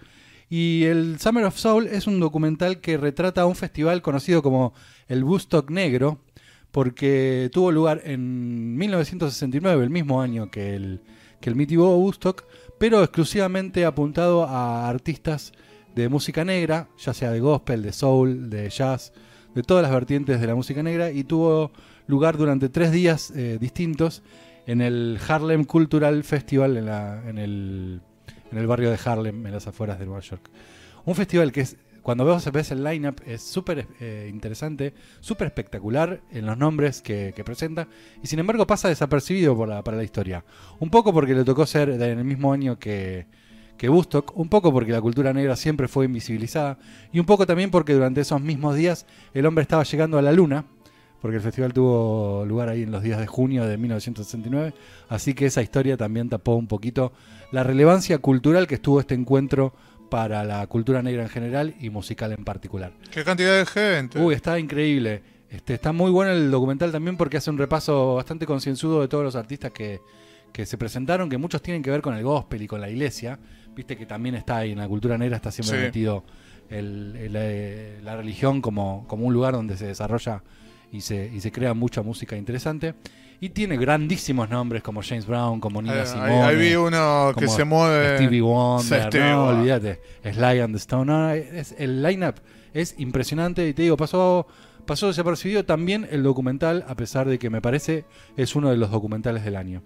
Y 0.50 0.84
el 0.84 1.18
Summer 1.20 1.44
of 1.44 1.58
Soul 1.58 1.86
es 1.86 2.06
un 2.06 2.20
documental 2.20 2.80
que 2.80 2.96
retrata 2.96 3.44
un 3.46 3.54
festival 3.54 4.00
conocido 4.00 4.42
como 4.42 4.72
el 5.06 5.22
Woodstock 5.22 5.70
Negro, 5.70 6.20
porque 6.70 7.50
tuvo 7.52 7.72
lugar 7.72 8.02
en 8.04 8.76
1969, 8.76 9.84
el 9.84 9.90
mismo 9.90 10.20
año 10.20 10.50
que 10.50 10.74
el, 10.74 11.00
que 11.40 11.50
el 11.50 11.56
Woodstock, 11.56 12.44
pero 12.78 13.02
exclusivamente 13.02 13.84
apuntado 13.84 14.44
a 14.44 14.88
artistas 14.88 15.52
de 15.94 16.08
música 16.08 16.44
negra, 16.44 16.88
ya 16.98 17.12
sea 17.12 17.30
de 17.30 17.40
gospel, 17.40 17.82
de 17.82 17.92
soul, 17.92 18.50
de 18.50 18.68
jazz, 18.70 19.12
de 19.54 19.62
todas 19.62 19.82
las 19.82 19.90
vertientes 19.90 20.40
de 20.40 20.46
la 20.46 20.54
música 20.54 20.82
negra, 20.82 21.10
y 21.10 21.24
tuvo 21.24 21.72
lugar 22.06 22.36
durante 22.36 22.68
tres 22.68 22.92
días 22.92 23.32
eh, 23.34 23.58
distintos 23.60 24.22
en 24.66 24.80
el 24.80 25.18
Harlem 25.26 25.64
Cultural 25.64 26.22
Festival 26.24 26.76
en, 26.76 26.88
en 27.28 27.38
el, 27.38 28.00
en 28.52 28.58
el 28.58 28.66
barrio 28.66 28.90
de 28.90 28.98
Harlem, 29.02 29.46
en 29.46 29.52
las 29.52 29.66
afueras 29.66 29.98
de 29.98 30.06
Nueva 30.06 30.20
York. 30.20 30.48
Un 31.04 31.14
festival 31.14 31.52
que 31.52 31.62
es, 31.62 31.76
cuando 32.08 32.24
vos 32.24 32.50
ves 32.50 32.70
el 32.70 32.82
lineup 32.82 33.20
es 33.26 33.42
súper 33.42 33.86
eh, 34.00 34.30
interesante, 34.32 34.94
súper 35.20 35.48
espectacular 35.48 36.22
en 36.32 36.46
los 36.46 36.56
nombres 36.56 37.02
que, 37.02 37.34
presenta, 37.44 37.86
y 38.22 38.26
sin 38.28 38.38
embargo 38.38 38.66
pasa 38.66 38.88
desapercibido 38.88 39.54
para 39.84 39.98
la 39.98 40.02
historia. 40.02 40.42
Un 40.80 40.88
poco 40.88 41.12
porque 41.12 41.34
le 41.34 41.44
tocó 41.44 41.66
ser 41.66 41.90
en 41.90 42.00
el 42.00 42.24
mismo 42.24 42.50
año 42.50 42.78
que, 42.78 43.26
que 43.76 43.90
Woodstock, 43.90 44.34
un 44.38 44.48
poco 44.48 44.72
porque 44.72 44.92
la 44.92 45.02
cultura 45.02 45.34
negra 45.34 45.54
siempre 45.54 45.86
fue 45.86 46.06
invisibilizada, 46.06 46.78
y 47.12 47.18
un 47.18 47.26
poco 47.26 47.44
también 47.44 47.70
porque 47.70 47.92
durante 47.92 48.22
esos 48.22 48.40
mismos 48.40 48.74
días 48.74 49.04
el 49.34 49.44
hombre 49.44 49.60
estaba 49.60 49.82
llegando 49.82 50.16
a 50.16 50.22
la 50.22 50.32
luna, 50.32 50.64
porque 51.20 51.36
el 51.36 51.42
festival 51.42 51.74
tuvo 51.74 52.46
lugar 52.46 52.70
ahí 52.70 52.84
en 52.84 52.90
los 52.90 53.02
días 53.02 53.20
de 53.20 53.26
junio 53.26 53.66
de 53.66 53.76
1969, 53.76 54.72
así 55.10 55.34
que 55.34 55.44
esa 55.44 55.60
historia 55.60 55.98
también 55.98 56.30
tapó 56.30 56.54
un 56.54 56.68
poquito 56.68 57.12
la 57.52 57.64
relevancia 57.64 58.16
cultural 58.16 58.66
que 58.66 58.76
estuvo 58.76 58.98
este 58.98 59.14
encuentro 59.14 59.74
para 60.08 60.44
la 60.44 60.66
cultura 60.66 61.02
negra 61.02 61.22
en 61.22 61.28
general 61.28 61.74
y 61.80 61.90
musical 61.90 62.32
en 62.32 62.44
particular. 62.44 62.92
Qué 63.10 63.24
cantidad 63.24 63.56
de 63.58 63.66
gente. 63.66 64.18
Uy, 64.20 64.34
está 64.34 64.58
increíble. 64.58 65.22
Este, 65.50 65.74
está 65.74 65.92
muy 65.92 66.10
bueno 66.10 66.32
el 66.32 66.50
documental 66.50 66.92
también 66.92 67.16
porque 67.16 67.36
hace 67.38 67.50
un 67.50 67.58
repaso 67.58 68.14
bastante 68.16 68.44
concienzudo 68.46 69.00
de 69.00 69.08
todos 69.08 69.24
los 69.24 69.34
artistas 69.36 69.70
que, 69.72 70.00
que 70.52 70.66
se 70.66 70.76
presentaron, 70.76 71.28
que 71.30 71.38
muchos 71.38 71.62
tienen 71.62 71.82
que 71.82 71.90
ver 71.90 72.02
con 72.02 72.14
el 72.14 72.22
gospel 72.22 72.62
y 72.62 72.66
con 72.66 72.80
la 72.80 72.90
iglesia. 72.90 73.38
Viste 73.74 73.96
que 73.96 74.04
también 74.06 74.34
está 74.34 74.58
ahí 74.58 74.72
en 74.72 74.78
la 74.78 74.88
cultura 74.88 75.16
negra, 75.16 75.36
está 75.36 75.50
siempre 75.50 75.78
Sí. 75.78 75.84
metido 75.84 76.24
el- 76.68 77.16
el, 77.18 77.32
eh, 77.36 77.98
la 78.02 78.16
religión 78.16 78.60
como, 78.60 79.06
como 79.08 79.24
un 79.26 79.32
lugar 79.32 79.54
donde 79.54 79.76
se 79.76 79.86
desarrolla 79.86 80.42
y 80.92 81.00
se, 81.00 81.30
y 81.34 81.40
se 81.40 81.50
crea 81.52 81.72
mucha 81.74 82.02
música 82.02 82.36
interesante. 82.36 82.94
Y 83.40 83.50
tiene 83.50 83.76
grandísimos 83.76 84.50
nombres 84.50 84.82
como 84.82 85.00
James 85.02 85.24
Brown, 85.26 85.60
como 85.60 85.80
Nina 85.80 86.00
Ahí- 86.00 86.06
Simone. 86.06 86.42
ahí, 86.42 86.56
vi 86.56 86.74
uno 86.74 87.32
que 87.38 87.46
se 87.46 87.64
mueve. 87.64 88.16
Stevie 88.16 88.40
Wonder, 88.40 89.02
Stevie 89.06 89.30
no, 89.30 89.44
Wonder. 89.44 89.58
olvídate. 89.60 90.00
Sly 90.32 90.60
and 90.60 90.74
the 90.74 90.78
Stone. 90.78 91.04
No, 91.06 91.30
es- 91.30 91.74
el 91.78 92.02
lineup 92.02 92.36
es 92.74 92.94
impresionante 92.98 93.66
y 93.68 93.74
te 93.74 93.82
digo, 93.82 93.96
pasó, 93.96 94.46
pasó 94.86 95.06
desapercibido 95.06 95.64
también 95.64 96.08
el 96.10 96.24
documental, 96.24 96.84
a 96.88 96.96
pesar 96.96 97.28
de 97.28 97.38
que 97.38 97.48
me 97.48 97.60
parece 97.62 98.04
es 98.36 98.56
uno 98.56 98.70
de 98.70 98.76
los 98.76 98.90
documentales 98.90 99.44
del 99.44 99.54
año. 99.54 99.82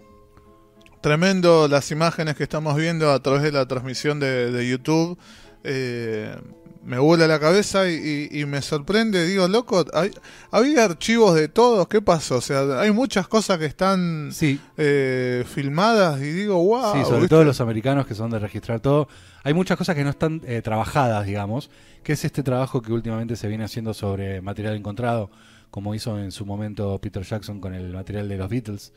Tremendo 1.01 1.67
las 1.67 1.91
imágenes 1.91 2.35
que 2.35 2.43
estamos 2.43 2.75
viendo 2.77 3.11
a 3.11 3.21
través 3.21 3.43
de 3.43 3.51
la 3.51 3.67
transmisión 3.67 4.19
de, 4.19 4.51
de 4.51 4.67
YouTube. 4.69 5.17
Eh, 5.65 6.35
me 6.85 6.99
vuela 6.99 7.27
la 7.27 7.39
cabeza 7.39 7.89
y, 7.89 8.29
y- 8.31 8.41
y 8.41 8.45
me 8.45 8.61
sorprende. 8.61 9.25
Digo, 9.25 9.47
loco, 9.47 9.85
hay- 9.93 10.11
había 10.51 10.83
archivos 10.85 11.35
de 11.35 11.47
todos. 11.47 11.87
¿Qué 11.87 12.01
pasó? 12.01 12.37
O 12.37 12.41
sea, 12.41 12.79
hay 12.81 12.91
muchas 12.91 13.27
cosas 13.27 13.57
que 13.57 13.65
están 13.65 14.29
Sí, 14.31 14.59
eh, 14.77 15.43
filmadas 15.47 16.19
y 16.21 16.31
digo, 16.31 16.61
wow. 16.63 16.93
sí, 16.93 17.03
sobre 17.03 17.21
¿viste? 17.21 17.27
todo 17.29 17.43
los 17.45 17.61
americanos 17.61 18.05
que 18.05 18.15
son 18.15 18.29
de 18.31 18.39
registrar 18.39 18.79
todo. 18.79 19.07
Hay 19.43 19.53
muchas 19.53 19.77
cosas 19.77 19.95
que 19.95 20.03
no 20.03 20.09
están 20.09 20.41
eh, 20.45 20.61
trabajadas, 20.61 21.25
digamos, 21.25 21.69
que 22.03 22.13
es 22.13 22.25
este 22.25 22.43
trabajo 22.43 22.81
que 22.81 22.91
últimamente 22.93 23.35
se 23.35 23.47
viene 23.47 23.63
haciendo 23.63 23.93
sobre 23.93 24.41
material 24.41 24.75
encontrado, 24.75 25.29
como 25.71 25.95
hizo 25.95 26.19
en 26.19 26.31
su 26.31 26.45
momento 26.45 26.99
Peter 26.99 27.23
Jackson 27.23 27.59
con 27.59 27.73
el 27.73 27.91
material 27.93 28.27
de 28.29 28.37
los 28.37 28.49
Beatles. 28.49 28.93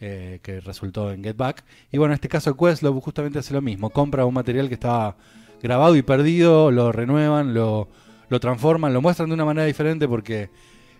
eh, 0.00 0.38
que 0.44 0.60
resultó 0.60 1.10
en 1.10 1.24
Get 1.24 1.36
Back. 1.36 1.64
Y 1.90 1.98
bueno, 1.98 2.12
en 2.12 2.16
este 2.16 2.28
caso 2.28 2.56
Questlove 2.56 3.00
justamente 3.00 3.40
hace 3.40 3.52
lo 3.52 3.60
mismo. 3.60 3.90
Compra 3.90 4.24
un 4.24 4.32
material 4.34 4.68
que 4.68 4.74
estaba 4.74 5.16
grabado 5.62 5.96
y 5.96 6.02
perdido, 6.02 6.70
lo 6.70 6.92
renuevan, 6.92 7.54
lo, 7.54 7.88
lo 8.28 8.40
transforman, 8.40 8.92
lo 8.92 9.00
muestran 9.02 9.28
de 9.28 9.34
una 9.34 9.44
manera 9.44 9.66
diferente 9.66 10.06
porque 10.08 10.50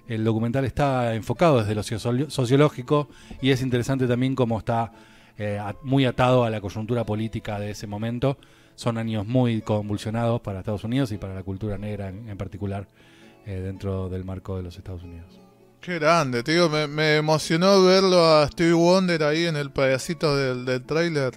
el 0.08 0.24
documental 0.24 0.64
está 0.64 1.14
enfocado 1.14 1.58
desde 1.60 1.74
lo 1.74 1.82
socio- 1.82 2.30
sociológico 2.30 3.08
y 3.42 3.50
es 3.50 3.62
interesante 3.62 4.06
también 4.06 4.34
cómo 4.34 4.58
está 4.58 4.92
eh, 5.36 5.60
muy 5.82 6.06
atado 6.06 6.44
a 6.44 6.50
la 6.50 6.60
coyuntura 6.60 7.04
política 7.04 7.60
de 7.60 7.70
ese 7.70 7.86
momento. 7.86 8.38
Son 8.74 8.96
años 8.96 9.26
muy 9.26 9.60
convulsionados 9.60 10.40
para 10.40 10.60
Estados 10.60 10.84
Unidos 10.84 11.12
y 11.12 11.18
para 11.18 11.34
la 11.34 11.42
cultura 11.42 11.78
negra 11.78 12.08
en, 12.08 12.36
particular 12.36 12.86
eh, 13.44 13.60
dentro 13.60 14.08
del 14.08 14.24
marco 14.24 14.56
de 14.56 14.62
los 14.62 14.76
Estados 14.76 15.02
Unidos. 15.02 15.26
Qué 15.80 15.98
grande, 15.98 16.42
digo, 16.42 16.68
me, 16.68 16.86
me 16.86 17.16
emocionó 17.16 17.84
verlo 17.84 18.24
a 18.24 18.48
Stevie 18.48 18.72
Wonder 18.72 19.22
ahí 19.22 19.46
en 19.46 19.56
el 19.56 19.70
pedacito 19.70 20.36
del, 20.36 20.64
del 20.64 20.82
tráiler. 20.84 21.32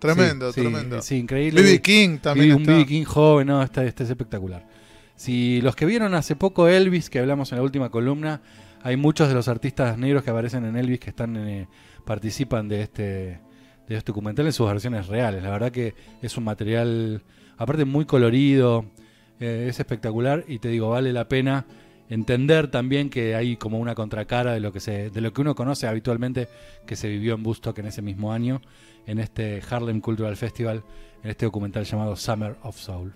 Tremendo, 0.00 0.52
Sí, 0.52 0.60
tremendo. 0.62 1.02
Sí, 1.02 1.16
increíble. 1.16 1.62
B.B. 1.62 1.80
King 1.82 2.18
también 2.18 2.54
un. 2.54 2.64
B.B. 2.64 2.86
King 2.86 3.04
joven, 3.04 3.46
no, 3.46 3.62
este, 3.62 3.86
este 3.86 4.04
es 4.04 4.10
espectacular. 4.10 4.66
Si 5.14 5.60
los 5.60 5.76
que 5.76 5.86
vieron 5.86 6.14
hace 6.14 6.34
poco 6.34 6.66
Elvis, 6.66 7.10
que 7.10 7.18
hablamos 7.18 7.52
en 7.52 7.58
la 7.58 7.62
última 7.64 7.90
columna, 7.90 8.40
hay 8.82 8.96
muchos 8.96 9.28
de 9.28 9.34
los 9.34 9.46
artistas 9.48 9.98
negros 9.98 10.24
que 10.24 10.30
aparecen 10.30 10.64
en 10.64 10.76
Elvis 10.76 10.98
que 11.00 11.10
están 11.10 11.36
eh, 11.36 11.68
participan 12.04 12.68
de 12.68 12.82
este 12.82 13.40
de 13.86 13.96
este 13.96 14.12
documental 14.12 14.46
en 14.46 14.52
sus 14.52 14.66
versiones 14.66 15.08
reales. 15.08 15.42
La 15.42 15.50
verdad 15.50 15.70
que 15.70 15.94
es 16.22 16.36
un 16.36 16.44
material, 16.44 17.22
aparte 17.58 17.84
muy 17.84 18.04
colorido, 18.06 18.86
Eh, 19.40 19.68
es 19.70 19.80
espectacular 19.80 20.44
y 20.48 20.58
te 20.58 20.68
digo, 20.68 20.90
vale 20.90 21.14
la 21.14 21.26
pena 21.26 21.64
entender 22.10 22.68
también 22.70 23.08
que 23.08 23.34
hay 23.34 23.56
como 23.56 23.78
una 23.78 23.94
contracara 23.94 24.52
de 24.52 24.60
lo 24.60 24.70
que 24.70 24.80
se 24.80 25.08
de 25.10 25.20
lo 25.22 25.32
que 25.32 25.40
uno 25.40 25.54
conoce 25.54 25.86
habitualmente 25.86 26.48
que 26.86 26.94
se 26.94 27.08
vivió 27.08 27.34
en 27.36 27.42
Bustock 27.42 27.78
en 27.78 27.86
ese 27.86 28.02
mismo 28.02 28.32
año 28.34 28.60
en 29.06 29.18
este 29.18 29.62
Harlem 29.68 30.00
Cultural 30.00 30.36
Festival 30.36 30.82
en 31.22 31.30
este 31.30 31.44
documental 31.46 31.84
llamado 31.84 32.16
Summer 32.16 32.56
of 32.62 32.76
Soul. 32.78 33.14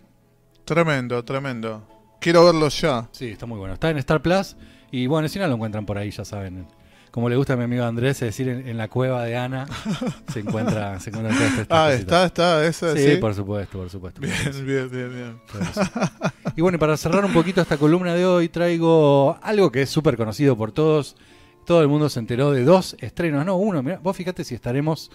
Tremendo, 0.65 1.25
tremendo. 1.25 1.87
Quiero 2.21 2.45
verlo 2.45 2.69
ya. 2.69 3.09
Sí, 3.13 3.29
está 3.29 3.47
muy 3.47 3.59
bueno. 3.59 3.75
Está 3.75 3.91
en 3.91 3.99
Star 3.99 4.23
Plus 4.23 4.57
y 4.91 5.07
bueno, 5.07 5.29
si 5.29 5.39
no 5.39 5.47
lo 5.47 5.55
encuentran 5.55 5.85
por 5.87 5.99
ahí, 5.99 6.11
ya 6.11 6.25
saben. 6.25 6.67
Como 7.11 7.29
le 7.29 7.37
gusta 7.37 7.53
a 7.53 7.57
mi 7.57 7.63
amigo 7.65 7.85
Andrés, 7.85 8.17
es 8.23 8.29
decir, 8.37 8.49
en, 8.49 8.67
en 8.67 8.77
la 8.77 8.89
cueva 8.89 9.23
de 9.25 9.37
Ana 9.37 9.67
se 10.33 10.41
encuentra, 10.41 10.99
se 10.99 11.11
encuentra 11.11 11.33
todas 11.37 11.53
estas 11.59 11.67
Ah, 11.71 11.87
cositas. 11.93 12.01
está, 12.01 12.25
está, 12.27 12.67
esa 12.67 12.97
Sí, 12.97 13.13
sí. 13.13 13.17
por 13.19 13.35
supuesto, 13.35 13.79
por 13.79 13.89
supuesto. 13.91 14.21
Bien, 14.21 14.35
bien, 14.67 14.91
bien, 14.91 15.11
bien. 15.15 15.41
Y 16.57 16.61
bueno, 16.63 16.79
para 16.79 16.97
cerrar 16.97 17.25
un 17.25 17.33
poquito 17.33 17.61
esta 17.61 17.77
columna 17.77 18.15
de 18.15 18.27
hoy, 18.27 18.49
traigo 18.49 19.39
algo 19.43 19.71
que 19.71 19.83
es 19.83 19.91
súper 19.91 20.17
conocido 20.17 20.57
por 20.57 20.73
todos. 20.73 21.17
Todo 21.67 21.83
el 21.83 21.89
mundo 21.89 22.09
se 22.09 22.19
enteró 22.19 22.51
de 22.51 22.65
dos 22.65 22.97
estrenos, 22.99 23.47
no 23.47 23.57
uno. 23.57 23.83
Mirá, 23.83 23.99
vos 24.03 24.17
fíjate 24.17 24.43
si 24.45 24.55
estaremos 24.57 25.11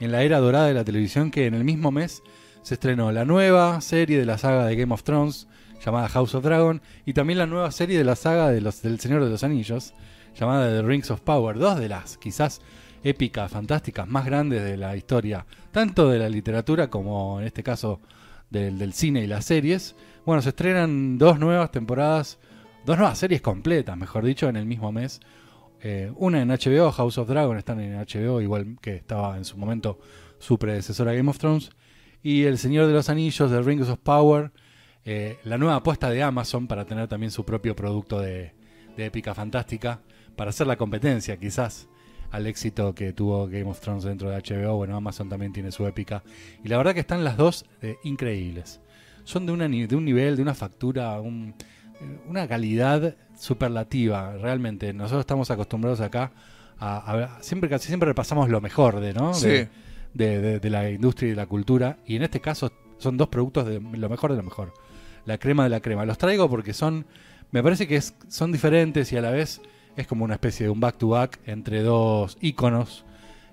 en 0.00 0.12
la 0.12 0.22
era 0.22 0.38
dorada 0.38 0.66
de 0.66 0.74
la 0.74 0.84
televisión, 0.84 1.30
que 1.30 1.46
en 1.46 1.54
el 1.54 1.64
mismo 1.64 1.90
mes 1.90 2.22
se 2.62 2.74
estrenó 2.74 3.12
la 3.12 3.24
nueva 3.24 3.80
serie 3.80 4.18
de 4.18 4.26
la 4.26 4.38
saga 4.38 4.66
de 4.66 4.76
Game 4.76 4.92
of 4.94 5.02
Thrones, 5.02 5.48
llamada 5.84 6.08
House 6.08 6.34
of 6.34 6.44
Dragon, 6.44 6.80
y 7.04 7.12
también 7.12 7.38
la 7.38 7.46
nueva 7.46 7.70
serie 7.70 7.98
de 7.98 8.04
la 8.04 8.16
saga 8.16 8.50
de 8.50 8.60
los, 8.60 8.82
del 8.82 9.00
Señor 9.00 9.22
de 9.22 9.30
los 9.30 9.44
Anillos, 9.44 9.94
llamada 10.34 10.68
The 10.68 10.82
Rings 10.82 11.10
of 11.10 11.20
Power. 11.20 11.58
Dos 11.58 11.78
de 11.78 11.88
las 11.88 12.16
quizás 12.16 12.60
épicas, 13.02 13.52
fantásticas, 13.52 14.08
más 14.08 14.24
grandes 14.24 14.64
de 14.64 14.76
la 14.76 14.96
historia, 14.96 15.46
tanto 15.72 16.08
de 16.08 16.18
la 16.18 16.28
literatura 16.28 16.88
como 16.88 17.40
en 17.40 17.46
este 17.46 17.62
caso 17.62 18.00
del, 18.50 18.78
del 18.78 18.94
cine 18.94 19.22
y 19.22 19.26
las 19.26 19.44
series. 19.44 19.94
Bueno, 20.24 20.40
se 20.40 20.48
estrenan 20.48 21.18
dos 21.18 21.38
nuevas 21.38 21.70
temporadas, 21.70 22.38
dos 22.86 22.96
nuevas 22.96 23.18
series 23.18 23.42
completas, 23.42 23.96
mejor 23.96 24.24
dicho, 24.24 24.48
en 24.48 24.56
el 24.56 24.64
mismo 24.64 24.90
mes. 24.90 25.20
Eh, 25.86 26.10
una 26.16 26.40
en 26.40 26.48
HBO, 26.48 26.90
House 26.92 27.18
of 27.18 27.28
Dragon, 27.28 27.58
están 27.58 27.78
en 27.78 27.94
HBO, 27.98 28.40
igual 28.40 28.78
que 28.80 28.96
estaba 28.96 29.36
en 29.36 29.44
su 29.44 29.58
momento 29.58 29.98
su 30.38 30.58
predecesora 30.58 31.12
Game 31.12 31.28
of 31.28 31.36
Thrones. 31.38 31.70
Y 32.22 32.44
El 32.44 32.56
Señor 32.56 32.86
de 32.86 32.94
los 32.94 33.10
Anillos, 33.10 33.50
The 33.50 33.60
Rings 33.60 33.90
of 33.90 33.98
Power, 33.98 34.50
eh, 35.04 35.36
la 35.44 35.58
nueva 35.58 35.76
apuesta 35.76 36.08
de 36.08 36.22
Amazon 36.22 36.66
para 36.66 36.86
tener 36.86 37.06
también 37.06 37.30
su 37.30 37.44
propio 37.44 37.76
producto 37.76 38.18
de, 38.18 38.54
épica 38.96 39.34
fantástica, 39.34 40.00
para 40.36 40.50
hacer 40.50 40.66
la 40.66 40.76
competencia 40.76 41.36
quizás 41.36 41.86
al 42.30 42.46
éxito 42.46 42.94
que 42.94 43.12
tuvo 43.12 43.46
Game 43.46 43.64
of 43.64 43.78
Thrones 43.80 44.04
dentro 44.04 44.30
de 44.30 44.38
HBO. 44.38 44.76
Bueno, 44.76 44.96
Amazon 44.96 45.28
también 45.28 45.52
tiene 45.52 45.70
su 45.70 45.86
épica. 45.86 46.22
Y 46.64 46.68
la 46.68 46.78
verdad 46.78 46.94
que 46.94 47.00
están 47.00 47.24
las 47.24 47.36
dos 47.36 47.66
eh, 47.82 47.96
increíbles. 48.04 48.80
Son 49.24 49.44
de, 49.44 49.52
un 49.52 50.04
nivel, 50.04 50.36
de 50.36 50.42
una 50.42 50.54
factura, 50.54 51.20
un- 51.20 51.54
una 52.26 52.48
calidad 52.48 53.16
superlativa. 53.36 54.36
Realmente, 54.36 54.92
nosotros 54.92 55.20
estamos 55.20 55.50
acostumbrados 55.50 56.00
acá 56.00 56.32
a, 56.78 57.12
a- 57.36 57.42
siempre 57.42 57.68
casi 57.70 57.88
siempre 57.88 58.08
repasamos 58.08 58.48
lo 58.48 58.60
mejor 58.60 59.00
de, 59.00 59.14
¿no? 59.14 59.34
Sí. 59.34 59.48
De, 59.48 59.68
de- 60.14 60.40
de- 60.40 60.60
de 60.60 60.70
la 60.70 60.90
industria 60.90 61.28
y 61.28 61.30
de 61.30 61.36
la 61.36 61.46
cultura. 61.46 61.98
Y 62.06 62.16
en 62.16 62.22
este 62.22 62.40
caso 62.40 62.72
son 62.98 63.16
dos 63.16 63.28
productos 63.28 63.66
de 63.66 63.80
lo 63.80 64.08
mejor 64.08 64.30
de 64.32 64.36
lo 64.36 64.42
mejor. 64.42 64.72
La 65.26 65.38
crema 65.38 65.64
de 65.64 65.70
la 65.70 65.80
crema. 65.80 66.04
Los 66.04 66.18
traigo 66.18 66.48
porque 66.48 66.72
son, 66.74 67.06
me 67.50 67.62
parece 67.62 67.86
que 67.88 67.96
es- 67.96 68.14
son 68.28 68.52
diferentes 68.52 69.12
y 69.12 69.16
a 69.16 69.20
la 69.22 69.30
vez 69.30 69.60
es 69.96 70.06
como 70.06 70.24
una 70.24 70.34
especie 70.34 70.66
de 70.66 70.70
un 70.70 70.80
back 70.80 70.98
to 70.98 71.08
back 71.08 71.38
entre 71.46 71.82
dos 71.82 72.36
íconos 72.40 73.04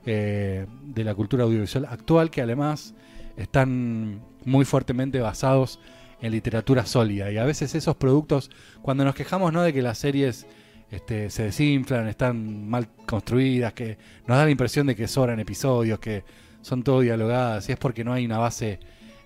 eh, 0.06 0.65
de 0.84 1.04
la 1.04 1.13
cultura 1.13 1.44
audiovisual 1.44 1.86
actual 1.86 2.32
que 2.32 2.41
además 2.41 2.96
están 3.38 4.22
muy 4.46 4.65
fuertemente 4.65 5.20
basados 5.20 5.80
en 5.80 6.00
literatura 6.29 6.86
sólida. 6.86 7.31
Y 7.31 7.38
a 7.38 7.43
veces 7.45 7.73
esos 7.75 7.95
productos 7.95 8.51
cuando 8.81 9.03
nos 9.05 9.15
quejamos 9.15 9.51
no 9.53 9.63
de 9.63 9.73
que 9.73 9.81
las 9.81 9.97
series 9.97 10.45
este, 10.91 11.29
se 11.29 11.43
desinflan 11.43 12.07
están 12.07 12.67
mal 12.69 12.88
construidas 13.05 13.73
que 13.73 13.97
nos 14.27 14.38
da 14.38 14.45
la 14.45 14.51
impresión 14.51 14.88
de 14.88 14.95
que 14.95 15.07
sobran 15.07 15.39
episodios 15.39 15.99
que 15.99 16.23
son 16.62 16.84
todo 16.84 16.99
dialogadas 16.99 17.67
y 17.69 17.71
es 17.71 17.77
porque 17.77 18.03
no 18.03 18.13
hay 18.13 18.25
una 18.25 18.38
base 18.38 18.79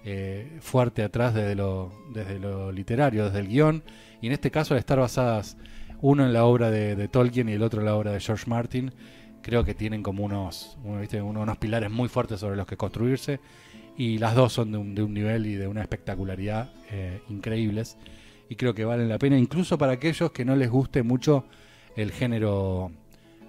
eh, 0.05 0.57
fuerte 0.61 1.03
atrás 1.03 1.33
desde 1.33 1.55
lo, 1.55 1.91
desde 2.13 2.39
lo 2.39 2.71
literario 2.71 3.25
desde 3.25 3.39
el 3.39 3.47
guion. 3.47 3.83
Y 4.21 4.27
en 4.27 4.33
este 4.33 4.51
caso 4.51 4.73
al 4.73 4.79
estar 4.79 4.99
basadas 4.99 5.57
uno 6.01 6.23
en 6.25 6.33
la 6.33 6.45
obra 6.45 6.69
de, 6.69 7.07
Tolkien 7.07 7.49
y 7.49 7.53
el 7.53 7.63
otro 7.63 7.79
en 7.79 7.87
la 7.87 7.95
obra 7.95 8.11
de 8.11 8.19
George 8.19 8.45
Martin 8.47 8.93
creo 9.41 9.63
que 9.63 9.73
tienen 9.73 10.03
como 10.03 10.23
unos, 10.23 10.77
uno, 10.83 11.01
¿viste? 11.01 11.21
uno- 11.21 11.41
unos 11.41 11.57
pilares 11.57 11.89
muy 11.91 12.09
fuertes 12.09 12.39
sobre 12.39 12.55
los 12.55 12.65
que 12.67 12.77
construirse 12.77 13.39
y 13.97 14.17
las 14.17 14.35
dos 14.35 14.53
son 14.53 14.71
de 14.71 14.77
un, 14.77 14.95
de 14.95 15.03
un 15.03 15.13
nivel 15.13 15.45
y 15.45 15.55
de 15.55 15.67
una 15.67 15.81
espectacularidad 15.81 16.71
eh, 16.91 17.21
increíbles 17.29 17.97
y 18.49 18.55
creo 18.55 18.73
que 18.73 18.85
valen 18.85 19.09
la 19.09 19.17
pena 19.17 19.37
incluso 19.37 19.77
para 19.77 19.93
aquellos 19.93 20.31
que 20.31 20.45
no 20.45 20.55
les 20.55 20.69
guste 20.69 21.01
mucho 21.03 21.45
el 21.95 22.11
género 22.11 22.91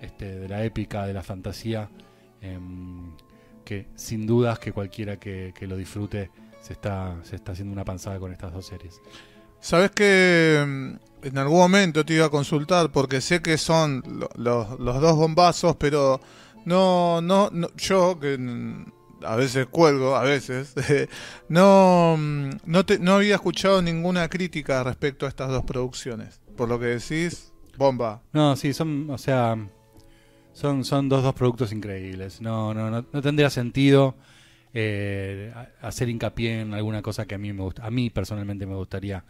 este, 0.00 0.36
de 0.38 0.48
la 0.48 0.64
épica, 0.64 1.04
de 1.06 1.12
la 1.14 1.22
fantasía, 1.22 1.88
em, 2.40 3.10
que 3.64 3.88
sin 3.96 4.26
dudas 4.26 4.58
que 4.58 4.72
cualquiera 4.72 5.18
que, 5.18 5.52
que 5.58 5.66
lo 5.66 5.76
disfrute 5.76 6.30
se 6.60 6.72
está, 6.74 7.16
se 7.24 7.36
está 7.36 7.52
haciendo 7.52 7.72
una 7.72 7.84
panzada 7.84 8.18
con 8.18 8.32
estas 8.32 8.52
dos 8.52 8.66
series. 8.66 9.00
Sabes 9.60 9.90
que 9.90 10.64
mm, 10.66 11.26
en 11.26 11.38
algún 11.38 11.58
momento 11.58 12.04
te 12.04 12.14
iba 12.14 12.26
a 12.26 12.30
consultar 12.30 12.92
porque 12.92 13.20
sé 13.20 13.42
que 13.42 13.58
son 13.58 14.02
lo- 14.06 14.30
los, 14.36 14.78
los 14.78 15.00
dos 15.00 15.16
bombazos, 15.16 15.74
pero 15.76 16.20
no, 16.64 17.20
no, 17.20 17.48
no- 17.52 17.68
yo 17.76 18.18
que 18.20 18.38
a 19.32 19.36
veces 19.36 19.66
cuelgo, 19.66 20.16
a 20.16 20.22
veces, 20.22 20.74
no, 21.48 22.16
mm, 22.18 22.50
no, 22.64 22.86
te, 22.86 22.98
no 22.98 23.14
había 23.16 23.34
escuchado 23.36 23.82
ninguna 23.82 24.28
crítica 24.28 24.82
respecto 24.84 25.26
a 25.26 25.28
estas 25.28 25.48
dos 25.50 25.64
producciones. 25.64 26.40
Por 26.56 26.68
lo 26.68 26.78
que 26.78 26.86
decís, 26.86 27.52
bomba. 27.76 28.22
No, 28.32 28.56
sí, 28.56 28.72
son, 28.72 29.10
o 29.10 29.18
sea, 29.18 29.56
son, 30.52 30.84
son 30.84 31.08
dos, 31.08 31.22
dos 31.22 31.34
productos 31.34 31.72
increíbles. 31.72 32.40
No, 32.40 32.72
no, 32.72 32.90
no, 32.90 33.04
no 33.12 33.22
tendría 33.22 33.50
sentido 33.50 34.14
eh, 34.72 35.52
hacer 35.80 36.08
hincapié 36.08 36.60
en 36.60 36.74
alguna 36.74 37.02
cosa 37.02 37.26
que 37.26 37.34
a 37.34 37.38
mí 37.38 37.52
me 37.52 37.62
gusta, 37.62 37.84
a 37.86 37.90
mí 37.90 38.10
personalmente 38.10 38.66
me 38.66 38.74
gustaría 38.74 39.24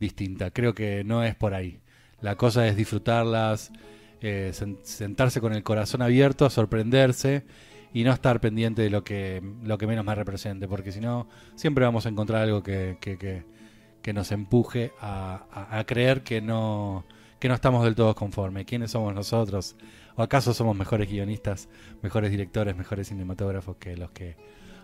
distinta. 0.00 0.50
Creo 0.50 0.74
que 0.74 1.02
no 1.04 1.24
es 1.24 1.34
por 1.34 1.54
ahí. 1.54 1.80
La 2.20 2.36
cosa 2.36 2.66
es 2.66 2.76
disfrutarlas, 2.76 3.70
eh, 4.20 4.52
sen- 4.54 4.78
sentarse 4.82 5.40
con 5.40 5.52
el 5.52 5.62
corazón 5.62 6.02
abierto, 6.02 6.48
sorprenderse 6.50 7.44
y 7.92 8.04
no 8.04 8.12
estar 8.12 8.40
pendiente 8.40 8.82
de 8.82 8.90
lo 8.90 9.02
que, 9.04 9.42
lo 9.62 9.78
que 9.78 9.86
menos 9.86 10.04
me 10.04 10.14
represente, 10.14 10.68
porque 10.68 10.92
si 10.92 11.00
no, 11.00 11.28
siempre 11.54 11.84
vamos 11.84 12.06
a 12.06 12.08
encontrar 12.08 12.42
algo 12.42 12.62
que, 12.62 12.98
que, 13.00 13.44
nos 14.12 14.32
empuje 14.32 14.92
a, 15.02 15.84
creer 15.86 16.22
que 16.22 16.40
no, 16.40 17.04
que 17.38 17.48
no 17.48 17.54
estamos 17.54 17.84
del 17.84 17.94
todo 17.94 18.14
conformes. 18.14 18.64
¿Quiénes 18.64 18.90
somos 18.92 19.14
nosotros? 19.14 19.76
¿O 20.16 20.22
acaso 20.22 20.54
somos 20.54 20.74
mejores 20.74 21.10
guionistas, 21.10 21.68
mejores 22.02 22.30
directores, 22.30 22.74
mejores 22.74 23.08
cinematógrafos 23.08 23.76
que 23.76 23.96
los 23.96 24.10
que 24.12 24.36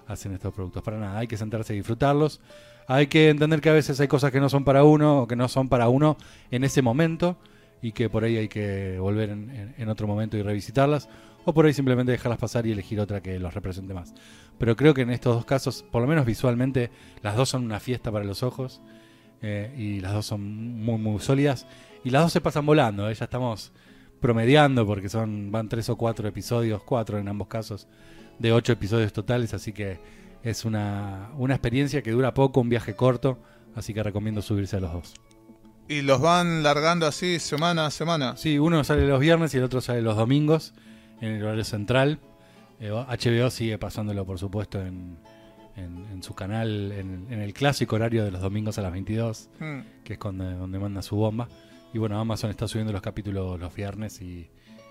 hacen 0.07 0.35
estos 0.35 0.53
productos? 0.53 0.83
Para 0.83 0.99
nada, 0.99 1.19
hay 1.19 1.27
que 1.27 1.39
sentarse 1.39 1.73
y 1.73 1.79
disfrutarlos. 1.79 2.43
Hay 2.87 3.07
que 3.07 3.31
entender 3.31 3.63
que 3.63 3.71
a 3.71 3.73
veces 3.73 3.99
hay 3.99 4.09
cosas 4.09 4.31
que 4.31 4.41
no 4.41 4.51
son 4.51 4.65
para 4.65 4.85
uno 4.85 5.23
o 5.23 5.27
que 5.27 5.37
no 5.37 5.49
son 5.49 5.71
para 5.71 5.89
uno 5.89 6.19
en 6.51 6.65
ese 6.65 6.83
momento 6.83 7.39
y 7.81 7.93
que 7.93 8.11
por 8.11 8.25
ahí 8.25 8.37
hay 8.37 8.49
que 8.49 8.99
volver 8.99 9.31
en- 9.31 9.75
en 9.79 9.89
otro 9.89 10.07
momento 10.07 10.37
y 10.37 10.43
revisitarlas 10.43 11.09
o 11.45 11.53
por 11.53 11.67
ahí 11.67 11.75
simplemente 11.75 12.13
dejarlas 12.13 12.39
pasar 12.39 12.67
y 12.67 12.73
elegir 12.73 13.01
otra 13.01 13.23
que 13.23 13.39
los 13.39 13.55
represente 13.55 13.95
más. 13.95 14.15
Pero 14.59 14.77
creo 14.77 14.95
que 14.95 15.03
en 15.03 15.11
estos 15.11 15.35
dos 15.35 15.45
casos, 15.45 15.85
por 15.91 16.03
lo 16.03 16.09
menos 16.09 16.27
visualmente, 16.27 16.91
las 17.23 17.37
dos 17.37 17.49
son 17.51 17.65
una 17.65 17.81
fiesta 17.81 18.11
para 18.11 18.25
los 18.25 18.43
ojos 18.43 18.81
eh, 19.43 19.75
y 19.77 20.01
las 20.01 20.13
dos 20.13 20.27
son 20.27 20.43
muy 20.79 20.99
muy 20.99 21.21
sólidas 21.21 21.67
y 22.03 22.11
las 22.11 22.23
dos 22.23 22.33
se 22.33 22.41
pasan 22.41 22.67
volando. 22.67 23.09
¿eh? 23.09 23.15
Ya 23.15 23.25
estamos 23.25 23.73
promediando 24.21 24.87
porque 24.87 25.09
son 25.09 25.51
van 25.51 25.69
tres 25.69 25.89
o 25.89 25.97
cuatro 25.97 26.27
episodios, 26.29 26.83
cuatro 26.83 27.19
en 27.19 27.29
ambos 27.29 27.49
casos, 27.49 27.89
de 28.39 28.53
ocho 28.53 28.73
episodios 28.73 29.13
totales, 29.13 29.53
así 29.53 29.73
que 29.73 29.99
es 30.43 30.65
una, 30.65 31.31
una 31.37 31.55
experiencia 31.55 32.03
que 32.03 32.11
dura 32.11 32.33
poco, 32.33 32.61
un 32.61 32.69
viaje 32.69 32.95
corto, 32.95 33.39
así 33.75 33.93
que 33.93 34.03
recomiendo 34.03 34.41
subirse 34.41 34.77
a 34.77 34.81
los 34.81 34.93
dos. 34.93 35.15
Y 35.89 36.01
los 36.01 36.21
van 36.21 36.63
largando 36.63 37.07
así 37.07 37.39
semana 37.39 37.87
a 37.87 37.91
semana. 37.91 38.37
Sí, 38.39 38.59
uno 38.59 38.83
sale 38.85 39.07
los 39.07 39.21
viernes 39.21 39.53
y 39.53 39.59
el 39.59 39.65
otro 39.65 39.83
sale 39.83 40.01
los 40.01 40.17
domingos 40.17 40.73
en 41.25 41.33
el 41.37 41.43
horario 41.45 41.65
central. 41.65 42.19
Eh, 42.81 42.91
HBO 42.91 43.51
sigue 43.51 43.79
pasándolo, 43.79 44.25
por 44.27 44.39
supuesto, 44.39 44.81
en, 44.81 45.17
en- 45.77 46.07
en 46.13 46.23
su 46.23 46.35
canal, 46.35 46.93
en, 46.93 47.27
en 47.31 47.41
el 47.41 47.53
clásico 47.53 47.97
horario 47.97 48.25
de 48.25 48.31
los 48.31 48.41
domingos 48.41 48.79
a 48.79 48.83
las 48.83 48.93
22, 48.93 49.49
Mm. 49.61 49.79
que 50.05 50.13
es 50.15 50.19
cuando, 50.19 50.51
donde 50.53 50.79
manda 50.79 51.03
su 51.03 51.17
bomba. 51.17 51.49
Y 51.93 51.99
bueno, 51.99 52.19
Amazon 52.19 52.51
está 52.51 52.67
subiendo 52.69 52.93
los 52.93 53.03
capítulos 53.03 53.59
los 53.61 53.75
viernes 53.75 54.21
y, 54.21 54.49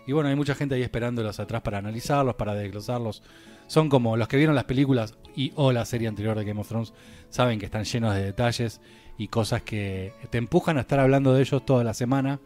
y 0.08 0.12
bueno, 0.14 0.30
hay 0.30 0.36
mucha 0.36 0.56
gente 0.56 0.76
ahí 0.76 0.82
esperándolos 0.82 1.40
atrás 1.40 1.62
para 1.62 1.78
analizarlos, 1.78 2.36
para 2.36 2.54
desglosarlos. 2.56 3.24
Son 3.68 3.90
como 3.90 4.16
los 4.18 4.28
que 4.28 4.38
vieron 4.38 4.56
las 4.56 4.64
películas 4.66 5.18
y 5.36 5.52
o 5.56 5.72
la 5.72 5.86
serie 5.86 6.08
anterior 6.08 6.38
de 6.38 6.46
Game 6.46 6.60
of 6.62 6.68
Thrones, 6.68 6.94
saben 7.30 7.60
que 7.60 7.66
están 7.66 7.84
llenos 7.86 8.14
de 8.16 8.24
detalles 8.24 8.80
y 9.18 9.28
cosas 9.28 9.62
que 9.62 10.14
te 10.30 10.38
empujan 10.38 10.78
a 10.78 10.82
estar 10.82 11.00
hablando 11.00 11.34
de 11.34 11.42
ellos 11.42 11.66
toda 11.66 11.84
la 11.84 11.94
semana 11.94 12.40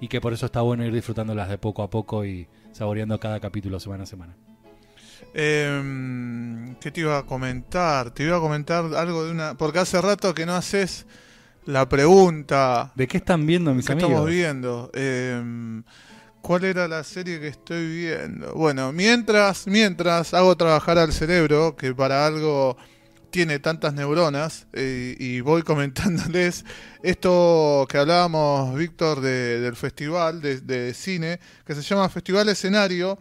y 0.00 0.08
que 0.08 0.20
por 0.20 0.32
eso 0.32 0.46
está 0.46 0.60
bueno 0.60 0.84
ir 0.84 0.92
disfrutándolas 0.94 1.48
de 1.48 1.58
poco 1.58 1.82
a 1.82 1.90
poco 1.90 2.24
y 2.24 2.46
saboreando 2.72 3.18
cada 3.20 3.40
capítulo 3.40 3.80
semana 3.80 4.04
a 4.04 4.06
semana. 4.06 4.36
Eh, 5.34 6.74
¿Qué 6.80 6.90
te 6.90 7.00
iba 7.00 7.18
a 7.18 7.22
comentar? 7.24 8.10
Te 8.10 8.24
iba 8.24 8.36
a 8.36 8.40
comentar 8.40 8.84
algo 8.94 9.24
de 9.24 9.30
una... 9.30 9.54
Porque 9.54 9.78
hace 9.78 10.00
rato 10.00 10.34
que 10.34 10.46
no 10.46 10.54
haces 10.54 11.06
la 11.66 11.88
pregunta 11.88 12.92
¿De 12.94 13.06
qué 13.06 13.18
están 13.18 13.46
viendo 13.46 13.74
mis 13.74 13.86
que 13.86 13.92
amigos? 13.92 14.10
estamos 14.10 14.30
viendo. 14.30 14.90
Eh, 14.94 15.82
¿Cuál 16.40 16.64
era 16.64 16.88
la 16.88 17.04
serie 17.04 17.38
que 17.38 17.48
estoy 17.48 17.86
viendo? 17.86 18.54
Bueno, 18.54 18.92
mientras, 18.92 19.66
mientras 19.66 20.32
hago 20.32 20.56
trabajar 20.56 20.98
al 20.98 21.12
cerebro, 21.12 21.76
que 21.76 21.94
para 21.94 22.26
algo 22.26 22.76
tiene 23.30 23.58
tantas 23.58 23.94
neuronas, 23.94 24.66
eh, 24.72 25.16
y 25.18 25.40
voy 25.40 25.62
comentándoles 25.64 26.64
esto 27.02 27.86
que 27.88 27.98
hablábamos, 27.98 28.74
Víctor, 28.76 29.20
de- 29.20 29.60
del 29.60 29.76
festival 29.76 30.40
de, 30.42 30.94
cine, 30.94 31.40
que 31.66 31.74
se 31.74 31.82
llama 31.82 32.08
Festival 32.08 32.48
Escenario, 32.48 33.18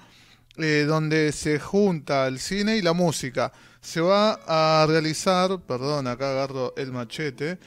eh, 0.57 0.85
donde 0.87 1.31
se 1.31 1.59
junta 1.59 2.27
el 2.27 2.39
cine 2.39 2.77
y 2.77 2.81
la 2.81 2.93
música. 2.93 3.51
Se 3.81 4.01
va 4.01 4.39
a 4.47 4.85
realizar, 4.87 5.59
perdón, 5.61 6.07
acá 6.07 6.31
agarro 6.31 6.73
el 6.75 6.91
machete, 6.91 7.57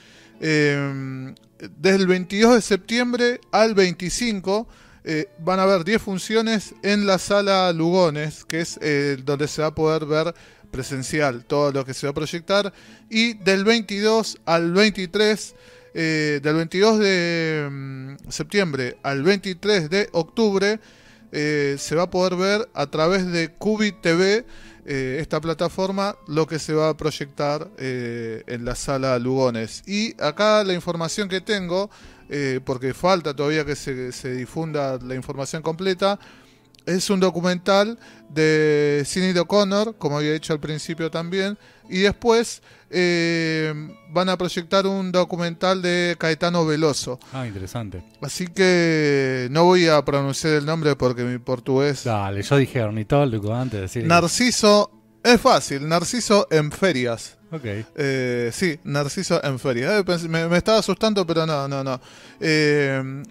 eh, 0.40 1.32
desde 1.78 1.96
el 1.96 2.06
22 2.06 2.54
de 2.56 2.60
septiembre 2.60 3.40
al 3.52 3.74
25 3.74 4.66
eh, 5.04 5.28
van 5.38 5.58
a 5.58 5.64
haber 5.64 5.84
10 5.84 6.00
funciones 6.02 6.74
en 6.82 7.06
la 7.06 7.18
sala 7.18 7.72
Lugones, 7.72 8.44
que 8.44 8.60
es 8.60 8.78
eh, 8.82 9.16
donde 9.24 9.48
se 9.48 9.62
va 9.62 9.68
a 9.68 9.74
poder 9.74 10.06
ver 10.06 10.34
presencial 10.72 11.44
todo 11.44 11.70
lo 11.70 11.84
que 11.84 11.94
se 11.94 12.06
va 12.06 12.10
a 12.10 12.14
proyectar. 12.14 12.72
Y 13.08 13.34
del 13.34 13.64
22 13.64 14.40
al 14.44 14.72
23, 14.72 15.54
eh, 15.94 16.40
del 16.42 16.56
22 16.56 16.98
de 16.98 17.68
mm, 17.70 18.30
septiembre 18.30 18.96
al 19.04 19.22
23 19.22 19.88
de 19.88 20.08
octubre, 20.12 20.80
eh, 21.30 21.76
se 21.78 21.94
va 21.94 22.04
a 22.04 22.10
poder 22.10 22.36
ver 22.36 22.68
a 22.74 22.86
través 22.86 23.30
de 23.30 23.52
Cubi 23.52 23.92
TV, 23.92 24.44
eh, 24.84 25.18
esta 25.20 25.40
plataforma, 25.40 26.16
lo 26.26 26.46
que 26.46 26.58
se 26.58 26.72
va 26.72 26.88
a 26.88 26.96
proyectar 26.96 27.70
en 27.78 28.64
la 28.64 28.74
sala 28.74 29.18
Lugones. 29.18 29.84
Y 29.86 30.20
acá 30.20 30.64
la 30.64 30.74
información 30.74 31.28
que 31.28 31.40
tengo, 31.40 31.88
porque 32.64 32.94
falta 32.94 33.36
todavía 33.36 33.64
que 33.64 33.76
se, 33.76 34.10
se 34.10 34.34
difunda 34.34 34.98
la 34.98 35.14
información 35.14 35.62
completa, 35.62 36.18
es 36.86 37.10
un 37.10 37.20
documental 37.20 37.98
de 38.28 39.02
Sinead 39.04 39.36
O'Connor, 39.38 39.96
como 39.98 40.18
había 40.18 40.32
dicho 40.32 40.52
al 40.52 40.60
principio 40.60 41.10
también, 41.10 41.58
y 41.88 41.98
después 41.98 42.62
eh, 42.90 43.72
van 44.10 44.28
a 44.28 44.36
proyectar 44.38 44.86
un 44.86 45.12
documental 45.12 45.82
de 45.82 46.16
Caetano 46.18 46.64
Veloso. 46.64 47.18
Ah, 47.32 47.46
interesante. 47.46 48.02
Así 48.20 48.46
que 48.46 49.48
no 49.50 49.64
voy 49.64 49.88
a 49.88 50.02
pronunciar 50.04 50.54
el 50.54 50.66
nombre 50.66 50.96
porque 50.96 51.24
mi 51.24 51.38
portugués... 51.38 52.04
Dale, 52.04 52.42
yo 52.42 52.56
dije 52.56 52.82
ornitólogo 52.82 53.54
antes 53.54 53.72
de 53.72 53.80
decir. 53.82 54.06
Narciso, 54.06 54.90
es 55.22 55.40
fácil, 55.40 55.86
Narciso 55.88 56.48
en 56.50 56.72
ferias. 56.72 57.38
Ok. 57.50 57.64
Eh, 57.64 58.50
sí, 58.52 58.78
Narciso 58.84 59.42
en 59.44 59.58
ferias. 59.58 60.02
Eh, 60.06 60.28
me, 60.28 60.48
me 60.48 60.56
estaba 60.56 60.78
asustando, 60.78 61.26
pero 61.26 61.44
no, 61.44 61.68
no, 61.68 61.84
no. 61.84 62.00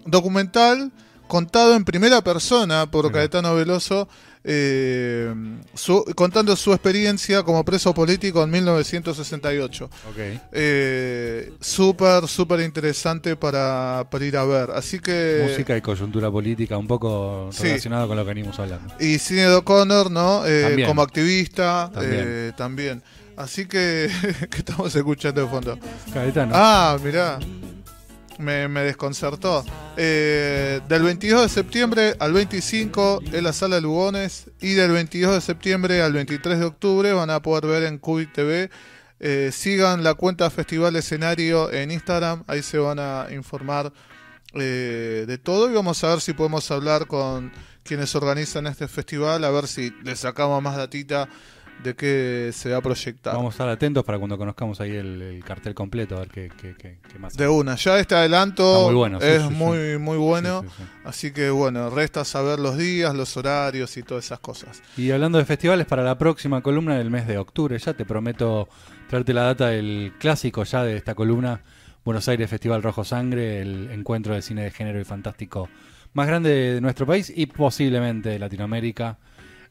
Documental 0.06 0.92
contado 1.28 1.74
en 1.74 1.84
primera 1.84 2.20
persona 2.22 2.90
por 2.90 3.04
Mira. 3.06 3.20
Caetano 3.20 3.54
Veloso, 3.54 4.08
eh, 4.44 5.32
su- 5.74 6.04
contando 6.16 6.56
su 6.56 6.72
experiencia 6.72 7.42
como 7.42 7.64
preso 7.64 7.94
político 7.94 8.42
en 8.42 8.50
1968. 8.50 9.84
Ok. 9.84 10.18
Eh, 10.52 11.52
súper, 11.60 12.26
súper 12.28 12.60
interesante 12.60 13.36
para, 13.36 14.06
para 14.10 14.24
ir 14.24 14.36
a 14.36 14.44
ver. 14.44 14.70
Así 14.72 14.98
que... 14.98 15.46
Música 15.48 15.76
y 15.76 15.80
coyuntura 15.80 16.30
política, 16.30 16.76
un 16.76 16.86
poco 16.88 17.48
Sí. 17.52 17.64
relacionado 17.64 18.08
con 18.08 18.16
lo 18.16 18.24
que 18.24 18.28
venimos 18.34 18.58
hablando. 18.58 18.94
Y 19.00 19.18
Sinead 19.18 19.54
O'Connor, 19.56 20.10
¿no? 20.10 20.44
Eh, 20.46 20.62
También. 20.62 20.88
como 20.88 21.02
activista, 21.02 21.90
También. 21.94 22.24
eh, 22.26 22.52
también. 22.56 23.02
Así 23.36 23.66
que, 23.66 24.10
que 24.50 24.58
estamos 24.58 24.94
escuchando 24.94 25.40
de 25.40 25.48
fondo. 25.48 25.78
Caetano. 26.12 26.52
Ah, 26.54 26.98
mirá. 27.02 27.38
Me, 28.38 28.68
desconcertó. 28.68 29.64
Eh, 29.96 30.80
del 30.88 31.02
22 31.02 31.42
de 31.42 31.48
septiembre 31.48 32.16
al 32.18 32.32
25 32.32 33.20
en 33.32 33.44
la 33.44 33.52
sala 33.52 33.80
Lugones 33.80 34.50
y 34.60 34.74
del 34.74 34.90
22 34.92 35.34
de 35.34 35.40
septiembre 35.40 36.02
al 36.02 36.12
23 36.12 36.58
de 36.58 36.64
octubre 36.64 37.12
van 37.12 37.30
a 37.30 37.40
poder 37.40 37.66
ver 37.66 37.82
en 37.84 37.98
Cubi 37.98 38.26
TV. 38.26 38.70
Eh, 39.20 39.50
sigan 39.52 40.02
la 40.02 40.14
cuenta 40.14 40.50
Festival 40.50 40.96
Escenario 40.96 41.72
en 41.72 41.92
Instagram, 41.92 42.42
ahí 42.48 42.62
se 42.62 42.78
van 42.78 42.98
a 42.98 43.28
informar 43.30 43.92
eh, 44.54 45.24
de 45.26 45.38
todo 45.38 45.70
y 45.70 45.74
vamos 45.74 46.02
a 46.02 46.08
ver 46.08 46.20
si 46.20 46.32
podemos 46.32 46.70
hablar 46.70 47.06
con 47.06 47.52
quienes 47.84 48.14
organizan 48.14 48.66
este 48.66 48.88
festival, 48.88 49.44
a 49.44 49.50
ver 49.50 49.68
si 49.68 49.94
le 50.02 50.16
sacamos 50.16 50.60
más 50.62 50.76
datita 50.76 51.28
de 51.82 51.94
qué 51.94 52.50
se 52.52 52.70
va 52.70 52.78
a 52.78 52.80
proyectar. 52.80 53.34
Vamos 53.34 53.52
a 53.52 53.54
estar 53.54 53.68
atentos 53.68 54.04
para 54.04 54.18
cuando 54.18 54.38
conozcamos 54.38 54.80
ahí 54.80 54.90
el, 54.94 55.20
el 55.20 55.44
cartel 55.44 55.74
completo, 55.74 56.16
a 56.16 56.20
ver 56.20 56.28
qué, 56.28 56.50
qué, 56.60 56.74
qué- 56.78 56.98
qué 57.12 57.18
más. 57.18 57.34
De 57.36 57.48
una, 57.48 57.74
ya 57.76 57.98
este 57.98 58.14
adelanto 58.14 58.72
Está 58.72 58.84
muy 58.86 58.94
bueno, 58.94 59.20
sí, 59.20 59.26
es 59.26 59.42
sí, 59.42 59.48
sí. 59.48 59.54
muy 59.54 59.98
muy 59.98 60.16
bueno, 60.18 60.62
Sí, 60.62 60.68
sí, 60.68 60.74
sí. 60.78 60.88
así 61.04 61.32
que 61.32 61.50
bueno, 61.50 61.90
resta 61.90 62.24
saber 62.24 62.58
los 62.60 62.76
días, 62.78 63.14
los 63.14 63.36
horarios 63.36 63.96
y 63.96 64.02
todas 64.02 64.24
esas 64.24 64.38
cosas. 64.38 64.82
Y 64.96 65.10
hablando 65.10 65.38
de 65.38 65.44
festivales, 65.44 65.86
para 65.86 66.02
la 66.02 66.16
próxima 66.18 66.60
columna 66.62 66.96
del 66.98 67.10
mes 67.10 67.26
de 67.26 67.38
octubre, 67.38 67.76
ya 67.78 67.94
te 67.94 68.04
prometo 68.04 68.68
traerte 69.08 69.32
la 69.34 69.42
data 69.42 69.68
del 69.68 70.12
clásico 70.18 70.64
ya 70.64 70.84
de 70.84 70.96
esta 70.96 71.14
columna, 71.14 71.62
Buenos 72.04 72.28
Aires 72.28 72.48
Festival 72.50 72.82
Rojo 72.82 73.04
Sangre, 73.04 73.60
el 73.60 73.90
encuentro 73.92 74.34
de 74.34 74.42
cine 74.42 74.62
de 74.64 74.70
género 74.70 75.00
y 75.00 75.04
fantástico 75.04 75.68
más 76.14 76.26
grande 76.26 76.50
de 76.74 76.80
nuestro 76.80 77.06
país 77.06 77.32
y 77.34 77.46
posiblemente 77.46 78.28
de 78.28 78.38
Latinoamérica, 78.38 79.18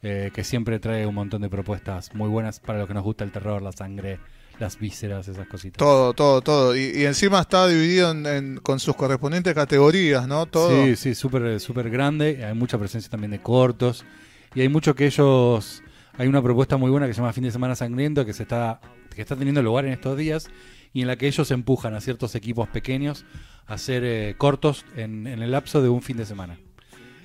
eh, 0.03 0.31
que 0.33 0.43
siempre 0.43 0.79
trae 0.79 1.05
un 1.05 1.15
montón 1.15 1.41
de 1.41 1.49
propuestas 1.49 2.13
muy 2.15 2.29
buenas 2.29 2.59
para 2.59 2.79
los 2.79 2.87
que 2.87 2.93
nos 2.93 3.03
gusta 3.03 3.23
el 3.23 3.31
terror, 3.31 3.61
la 3.61 3.71
sangre, 3.71 4.19
las 4.59 4.77
vísceras, 4.79 5.27
esas 5.27 5.47
cositas. 5.47 5.77
Todo, 5.77 6.13
todo, 6.13 6.41
todo. 6.41 6.75
Y, 6.75 6.91
y 6.95 7.05
encima 7.05 7.39
está 7.41 7.67
dividido 7.67 8.11
en, 8.11 8.25
en- 8.25 8.57
con 8.57 8.79
sus 8.79 8.95
correspondientes 8.95 9.53
categorías, 9.53 10.27
¿no? 10.27 10.45
Todo. 10.45 10.85
Sí, 10.85 10.95
sí, 10.95 11.15
súper 11.15 11.59
súper 11.59 11.89
grande. 11.89 12.43
Hay 12.45 12.53
mucha 12.53 12.77
presencia 12.77 13.09
también 13.09 13.31
de 13.31 13.39
cortos. 13.41 14.05
Y 14.53 14.61
hay 14.61 14.69
mucho 14.69 14.95
que 14.95 15.05
ellos. 15.05 15.81
Hay 16.17 16.27
una 16.27 16.41
propuesta 16.41 16.77
muy 16.77 16.91
buena 16.91 17.07
que 17.07 17.13
se 17.13 17.21
llama 17.21 17.33
Fin 17.33 17.45
de 17.45 17.51
Semana 17.51 17.73
Sangriento 17.75 18.25
que 18.25 18.33
se 18.33 18.43
está 18.43 18.81
que 19.15 19.21
está 19.21 19.35
teniendo 19.35 19.61
lugar 19.63 19.85
en 19.85 19.93
estos 19.93 20.17
días 20.17 20.49
y 20.93 21.01
en 21.01 21.07
la 21.07 21.15
que 21.15 21.27
ellos 21.27 21.49
empujan 21.51 21.93
a 21.95 22.01
ciertos 22.01 22.35
equipos 22.35 22.67
pequeños 22.67 23.25
a 23.65 23.75
hacer 23.75 24.03
eh, 24.05 24.35
cortos 24.37 24.85
en, 24.95 25.25
en 25.25 25.41
el 25.41 25.51
lapso 25.51 25.81
de 25.81 25.89
un 25.89 26.01
fin 26.01 26.17
de 26.17 26.25
semana. 26.25 26.59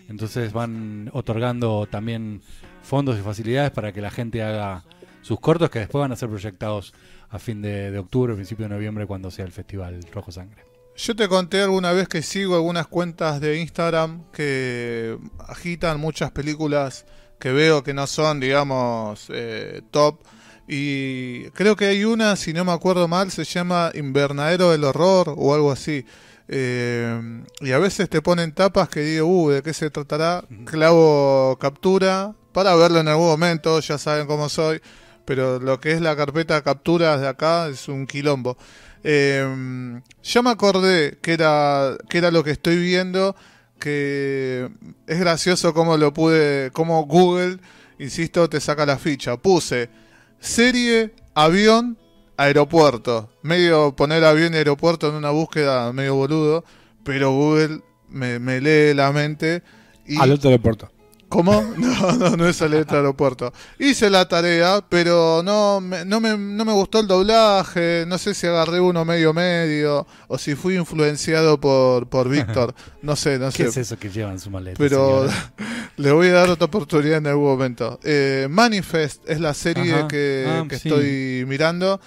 Entonces 0.09 0.53
van 0.53 1.11
otorgando 1.12 1.87
también 1.90 2.42
fondos 2.83 3.19
y 3.19 3.23
facilidades 3.23 3.71
para 3.71 3.92
que 3.92 4.01
la 4.01 4.11
gente 4.11 4.42
haga 4.42 4.85
sus 5.23 5.40
cortos 5.40 5.71
que 5.71 5.81
después 5.81 6.01
van 6.01 6.12
a 6.12 6.16
ser 6.16 6.29
proyectados 6.29 6.95
a 7.29 7.38
fin 7.38 7.61
de, 7.61 7.90
de 7.90 7.99
octubre, 7.99 8.35
principio 8.35 8.66
de 8.66 8.75
noviembre, 8.75 9.07
cuando 9.07 9.31
sea 9.31 9.45
el 9.45 9.53
Festival 9.53 10.01
Rojo 10.12 10.31
Sangre. 10.31 10.64
Yo 10.97 11.14
te 11.14 11.29
conté 11.29 11.61
alguna 11.61 11.92
vez 11.92 12.09
que 12.09 12.23
sigo 12.23 12.55
algunas 12.55 12.87
cuentas 12.87 13.40
de 13.40 13.61
Instagram 13.61 14.31
que 14.33 15.19
agitan 15.47 16.01
muchas 16.01 16.31
películas 16.31 17.05
que 17.38 17.53
veo 17.53 17.83
que 17.83 17.92
no 17.92 18.07
son, 18.07 18.40
digamos, 18.40 19.27
eh, 19.31 19.83
top. 19.90 20.21
Y 20.69 21.51
creo 21.51 21.77
que 21.77 21.87
hay 21.87 22.05
una, 22.05 22.35
si 22.37 22.53
no 22.53 22.64
me 22.64 22.73
acuerdo 22.73 23.09
mal, 23.09 23.31
se 23.31 23.45
llama 23.45 23.90
Invernadero 23.95 24.71
del 24.71 24.85
Horror 24.85 25.35
o 25.37 25.55
algo 25.55 25.71
así. 25.71 26.05
Eh, 26.49 27.43
y 27.61 27.73
a 27.73 27.79
veces 27.79 28.09
te 28.09 28.23
ponen 28.23 28.53
tapas 28.53 28.89
que 28.89 29.01
digo, 29.01 29.27
uh, 29.27 29.51
¿de 29.51 29.63
qué 29.63 29.73
se 29.73 29.91
tratará? 29.91 30.45
Clavo 30.65 31.59
captura 31.61 32.35
para 32.53 32.75
verlo 32.75 33.01
en 33.01 33.09
algún 33.09 33.27
momento, 33.27 33.81
ya 33.81 33.99
saben 33.99 34.27
cómo 34.27 34.49
soy. 34.49 34.81
Pero 35.25 35.59
lo 35.59 35.81
que 35.81 35.93
es 35.93 36.01
la 36.01 36.17
carpeta 36.17 36.63
capturas 36.63 37.21
de 37.21 37.29
acá 37.29 37.69
es 37.69 37.89
un 37.89 38.07
quilombo. 38.07 38.57
Eh, 39.03 40.01
ya 40.23 40.43
me 40.43 40.51
acordé 40.51 41.19
que 41.21 41.33
era, 41.33 41.97
que 42.09 42.19
era 42.19 42.31
lo 42.31 42.45
que 42.45 42.53
estoy 42.53 42.79
viendo, 42.79 43.35
que 43.79 44.71
es 45.07 45.21
gracioso 45.21 45.75
cómo 45.75 45.97
lo 45.97 46.15
pude, 46.15 46.71
cómo 46.73 47.05
Google, 47.07 47.59
insisto, 47.99 48.49
te 48.49 48.61
saca 48.61 48.87
la 48.87 48.99
ficha. 48.99 49.37
Puse 49.37 49.91
serie, 50.41 51.15
avión, 51.35 51.99
aeropuerto. 52.37 53.31
Medio 53.42 53.94
poner 53.96 54.25
avión 54.25 54.55
y 54.55 54.57
aeropuerto 54.57 55.09
en 55.09 55.14
una 55.14 55.31
búsqueda 55.31 55.92
medio 55.92 56.14
boludo, 56.14 56.64
pero 57.05 57.31
Google 57.33 57.81
me, 58.09 58.38
me 58.38 58.61
lee 58.61 58.94
la 58.94 59.12
mente. 59.12 59.62
Y 60.07 60.18
Al 60.20 60.33
otro 60.33 60.51
aeropuerto. 60.51 60.90
¿Cómo? 61.29 61.61
No, 61.77 62.12
no, 62.12 62.37
no 62.37 62.49
es 62.49 62.62
otro 62.62 62.99
aeropuerto. 62.99 63.53
Hice 63.81 64.09
la 64.11 64.29
tarea, 64.29 64.81
pero 64.88 65.42
no 65.44 65.81
me, 65.81 66.05
no, 66.05 66.20
me, 66.20 66.37
no 66.38 66.64
me 66.64 66.72
gustó 66.72 67.01
el 67.01 67.09
doblaje. 67.09 68.05
No 68.07 68.16
sé 68.16 68.33
si 68.33 68.46
agarré 68.46 68.79
uno 68.81 69.05
medio 69.05 69.33
medio 69.35 70.07
o 70.29 70.38
si 70.38 70.55
fui 70.55 70.77
influenciado 70.77 71.59
por, 71.61 72.09
por 72.09 72.29
Víctor. 72.29 72.75
No 73.03 73.14
sé, 73.14 73.38
no 73.38 73.51
¿Qué 73.51 73.64
sé. 73.64 73.68
es 73.68 73.77
eso 73.77 73.99
que 73.99 74.11
llevan 74.11 74.40
su 74.40 74.51
maleta? 74.51 74.79
Pero 74.79 75.29
señora? 75.29 75.53
le 75.96 76.11
voy 76.12 76.27
a 76.29 76.33
dar 76.33 76.51
otra 76.51 76.66
oportunidad 76.66 77.18
en 77.18 77.27
algún 77.29 77.44
momento. 77.46 78.01
Eh, 78.03 78.46
Manifest 78.51 79.22
es 79.29 79.38
la 79.40 79.55
serie 79.55 79.94
Ajá. 79.94 80.09
que, 80.09 80.44
Ah, 80.49 80.64
que 80.68 80.77
sí. 80.79 80.88
estoy 80.88 81.44
mirando. 81.46 82.01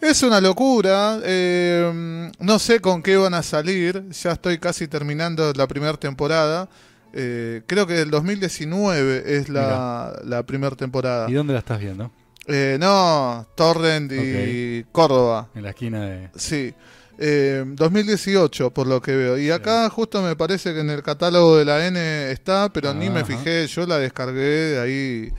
Es 0.00 0.22
una 0.22 0.40
locura. 0.40 1.18
eh, 1.24 2.30
no 2.38 2.58
sé 2.58 2.80
con 2.80 3.02
qué 3.02 3.16
van 3.16 3.34
a 3.34 3.42
salir. 3.42 4.08
Ya 4.10 4.32
estoy 4.32 4.58
casi 4.58 4.86
terminando 4.88 5.52
la 5.54 5.66
primera 5.66 5.96
temporada. 5.96 6.68
Eh, 7.12 7.62
creo 7.66 7.86
que 7.86 7.94
del 7.94 8.10
2019 8.10 9.24
es 9.36 9.48
la, 9.48 10.20
la 10.24 10.42
primera 10.44 10.76
temporada. 10.76 11.28
¿Y 11.28 11.34
dónde 11.34 11.52
la 11.52 11.58
estás 11.60 11.80
viendo? 11.80 12.10
Eh, 12.46 12.76
no, 12.80 13.46
Torrent 13.56 14.12
y 14.12 14.84
Córdoba. 14.92 15.48
En 15.54 15.62
la 15.64 15.70
esquina 15.70 16.00
de... 16.06 16.30
Sí. 16.36 16.72
Eh, 17.18 17.64
2018, 17.66 18.70
por 18.70 18.86
lo 18.86 19.02
que 19.02 19.14
veo. 19.16 19.36
Y 19.36 19.50
acá 19.50 19.90
justo 19.90 20.22
me 20.22 20.36
parece 20.36 20.72
que 20.72 20.80
en 20.80 20.90
el 20.90 21.02
catálogo 21.02 21.56
de 21.56 21.64
la 21.64 21.84
N 21.86 22.30
está, 22.30 22.68
pero 22.72 22.94
ni 22.94 23.10
me 23.10 23.20
Ajá. 23.20 23.26
fijé. 23.26 23.66
Yo 23.66 23.84
la 23.86 23.98
descargué 23.98 24.40
de 24.40 24.80
ahí 24.80 25.32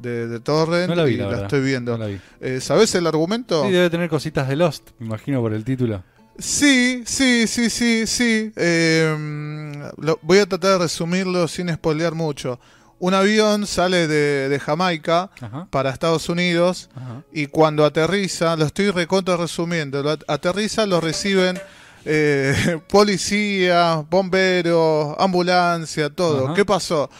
de, 0.00 0.28
de 0.28 0.40
Torrent 0.40 0.88
No 0.88 0.94
la 0.94 1.04
vi, 1.04 1.14
y 1.14 1.16
la 1.18 1.42
estoy 1.42 1.60
viendo. 1.60 1.96
No 1.98 2.06
vi. 2.06 2.18
Eh, 2.40 2.60
¿Sabes 2.60 2.94
el 2.94 3.06
argumento? 3.06 3.64
Sí, 3.64 3.70
debe 3.72 3.90
tener 3.90 4.08
cositas 4.08 4.48
de 4.48 4.56
Lost, 4.56 4.90
me 4.98 5.06
imagino 5.06 5.40
por 5.40 5.52
el 5.52 5.64
título. 5.64 6.02
Sí, 6.38 7.02
sí, 7.06 7.46
sí, 7.46 7.70
sí, 7.70 8.06
sí. 8.06 8.52
Eh, 8.56 9.88
lo- 9.98 10.18
voy 10.22 10.38
a 10.38 10.46
tratar 10.46 10.72
de 10.72 10.78
resumirlo 10.78 11.48
sin 11.48 11.72
spoilear 11.72 12.14
mucho. 12.14 12.60
Un 12.98 13.12
avión 13.14 13.66
sale 13.66 14.06
de, 14.08 14.48
de 14.48 14.58
Jamaica 14.58 15.30
Ajá. 15.40 15.66
para 15.70 15.90
Estados 15.90 16.28
Unidos 16.30 16.88
Ajá. 16.94 17.22
y 17.32 17.46
cuando 17.46 17.84
aterriza, 17.84 18.56
lo 18.56 18.64
estoy 18.64 18.90
recontra 18.90 19.36
resumiendo, 19.36 20.02
lo 20.02 20.16
aterriza 20.28 20.86
lo 20.86 21.00
reciben 21.00 21.58
eh, 22.06 22.78
policía, 22.88 24.02
bomberos, 24.08 25.14
ambulancia, 25.18 26.08
todo. 26.10 26.46
Ajá. 26.46 26.54
¿Qué 26.54 26.64
pasó? 26.64 27.10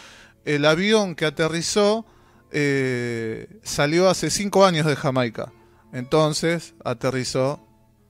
El 0.44 0.64
avión 0.64 1.14
que 1.14 1.26
aterrizó 1.26 2.06
eh, 2.52 3.58
salió 3.62 4.08
hace 4.08 4.30
cinco 4.30 4.64
años 4.64 4.86
de 4.86 4.96
Jamaica. 4.96 5.52
Entonces 5.92 6.74
aterrizó 6.84 7.60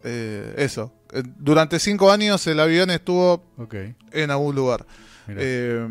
eh, 0.05 0.55
eso. 0.59 0.93
Eh, 1.13 1.23
Durante 1.39 1.79
cinco 1.79 2.11
años 2.11 2.47
el 2.47 2.61
avión 2.61 2.91
estuvo 2.91 3.45
en 4.13 4.31
algún 4.31 4.55
lugar. 4.57 4.87
Eh, 5.29 5.87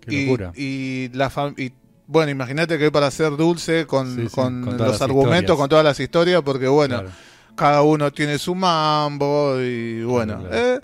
qué 0.00 0.14
y, 0.14 0.26
locura. 0.26 0.52
y 0.54 1.08
la 1.14 1.30
fam- 1.30 1.58
y, 1.58 1.72
bueno, 2.06 2.30
imagínate 2.30 2.78
que 2.78 2.90
para 2.92 3.10
ser 3.10 3.36
dulce 3.36 3.86
con, 3.86 4.14
Sí, 4.14 4.28
sí, 4.28 4.34
con 4.34 4.62
con 4.62 4.76
todas 4.76 4.92
los 4.92 5.02
argumentos, 5.02 5.36
historias. 5.42 5.58
con 5.58 5.68
todas 5.68 5.84
las 5.84 6.00
historias, 6.00 6.42
porque 6.42 6.68
bueno, 6.68 7.00
Claro. 7.00 7.12
cada 7.56 7.82
uno 7.82 8.12
tiene 8.12 8.38
su 8.38 8.54
mambo 8.54 9.60
y 9.60 10.02
bueno, 10.04 10.38
claro. 10.48 10.80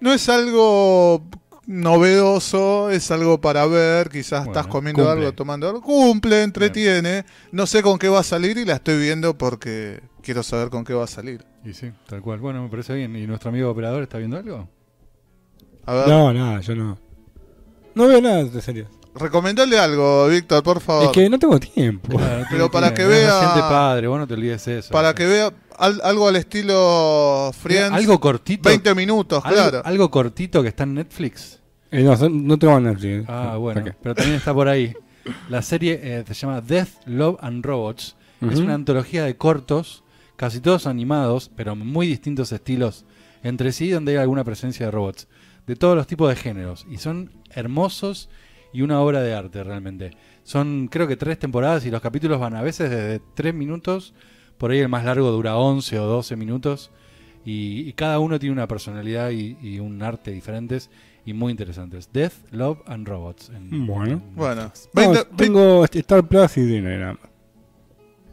no 0.00 0.12
es 0.12 0.28
algo 0.28 1.24
novedoso, 1.66 2.90
es 2.90 3.10
algo 3.10 3.40
para 3.40 3.66
ver, 3.66 4.08
quizás 4.08 4.44
Bueno, 4.44 4.52
estás 4.60 4.66
comiendo 4.66 5.02
cumple. 5.04 5.20
algo, 5.26 5.34
tomando 5.34 5.66
algo, 5.68 5.82
cumple, 5.82 6.42
entretiene, 6.42 7.24
no 7.52 7.66
sé 7.66 7.82
con 7.82 7.98
qué 7.98 8.08
va 8.08 8.20
a 8.20 8.24
salir 8.24 8.56
y 8.58 8.64
la 8.64 8.74
estoy 8.74 8.98
viendo 9.00 9.36
porque 9.36 10.00
quiero 10.22 10.42
saber 10.42 10.70
con 10.70 10.84
qué 10.84 10.94
va 10.94 11.04
a 11.04 11.08
salir. 11.08 11.44
Y 11.64 11.72
sí, 11.74 11.90
tal 12.08 12.20
cual. 12.22 12.38
Bueno, 12.40 12.62
me 12.62 12.68
parece 12.68 12.94
bien. 12.94 13.14
¿Y 13.16 13.26
nuestro 13.26 13.50
amigo 13.50 13.70
operador 13.70 14.02
está 14.02 14.18
viendo 14.18 14.36
algo? 14.36 14.68
A 15.84 15.94
ver, 15.94 16.08
No, 16.08 16.32
nada, 16.32 16.60
yo 16.60 16.74
no. 16.76 16.98
No 17.94 18.06
veo 18.06 18.20
nada 18.20 18.44
de 18.44 18.60
series. 18.62 18.86
recomendale 19.14 19.78
algo, 19.78 20.28
Víctor, 20.28 20.62
por 20.62 20.80
favor. 20.80 21.04
Es 21.06 21.10
que 21.10 21.28
no 21.30 21.38
tengo 21.38 21.58
tiempo. 21.58 22.16
Claro, 22.18 22.40
no 22.40 22.46
Pero 22.50 22.70
para 22.70 22.92
tiempo. 22.94 23.10
que 23.12 23.18
vea- 23.20 23.54
padre, 23.68 24.06
vos 24.06 24.18
no 24.18 24.26
te 24.26 24.34
olvides 24.34 24.68
eso. 24.68 24.92
Para 24.92 25.14
que 25.14 25.24
vea 25.26 25.50
al- 25.78 26.00
algo 26.04 26.28
al 26.28 26.36
estilo 26.36 27.50
Friends, 27.58 27.92
Algo 27.92 28.18
cortito. 28.20 28.68
20 28.68 28.94
minutos, 28.94 29.42
algo, 29.44 29.56
claro. 29.56 29.82
algo 29.84 30.10
cortito 30.10 30.62
que 30.62 30.68
está 30.68 30.84
en 30.84 30.94
Netflix. 30.94 31.60
Eh, 31.90 32.02
no, 32.02 32.16
no 32.28 32.58
tengo 32.58 32.78
Netflix. 32.80 33.24
Ah, 33.28 33.56
bueno. 33.58 33.84
Pero 34.02 34.14
también 34.14 34.36
está 34.36 34.52
por 34.52 34.68
ahí. 34.68 34.92
La 35.48 35.62
serie 35.62 35.98
eh, 36.02 36.24
se 36.26 36.34
llama 36.34 36.60
Death, 36.60 36.88
Love 37.06 37.38
and 37.40 37.64
Robots. 37.64 38.16
Es 38.40 38.58
una 38.58 38.74
antología 38.74 39.24
de 39.24 39.36
cortos, 39.36 40.04
casi 40.36 40.60
todos 40.60 40.86
animados, 40.86 41.50
pero 41.56 41.74
muy 41.74 42.06
distintos 42.06 42.52
estilos 42.52 43.04
entre 43.42 43.72
sí, 43.72 43.90
donde 43.90 44.12
hay 44.12 44.18
alguna 44.18 44.44
presencia 44.44 44.86
de 44.86 44.92
robots. 44.92 45.26
De 45.66 45.74
todos 45.74 45.96
los 45.96 46.06
tipos 46.06 46.28
de 46.28 46.36
géneros. 46.36 46.86
Y 46.90 46.98
son 46.98 47.32
hermosos 47.50 48.28
y 48.72 48.82
una 48.82 49.00
obra 49.00 49.22
de 49.22 49.34
arte 49.34 49.64
realmente. 49.64 50.10
Son 50.44 50.88
creo 50.88 51.08
que 51.08 51.16
tres 51.16 51.38
temporadas 51.38 51.86
y 51.86 51.90
los 51.90 52.00
capítulos 52.02 52.38
van 52.38 52.54
a 52.54 52.62
veces 52.62 52.90
desde 52.90 53.20
tres 53.34 53.54
minutos. 53.54 54.12
Por 54.58 54.70
ahí 54.70 54.78
el 54.78 54.88
más 54.88 55.04
largo 55.04 55.30
dura 55.30 55.56
11 55.56 55.98
o 55.98 56.06
12 56.06 56.36
minutos. 56.36 56.90
Y, 57.44 57.88
y 57.88 57.92
cada 57.92 58.18
uno 58.18 58.38
tiene 58.40 58.52
una 58.54 58.66
personalidad 58.66 59.30
y, 59.30 59.56
y 59.62 59.78
un 59.78 60.02
arte 60.02 60.32
diferentes 60.32 60.90
y 61.24 61.32
muy 61.32 61.52
interesantes. 61.52 62.08
Death, 62.12 62.32
Love 62.50 62.78
and 62.86 63.06
Robots. 63.06 63.50
en- 63.50 63.86
Bueno. 63.86 64.12
en 64.14 64.34
Bueno, 64.34 64.62
Netflix. 64.64 64.88
No, 64.94 65.12
20, 65.12 65.24
tengo 65.36 65.84
Star 65.84 66.26
Plus 66.26 66.56
y 66.56 66.62
más. 66.62 67.18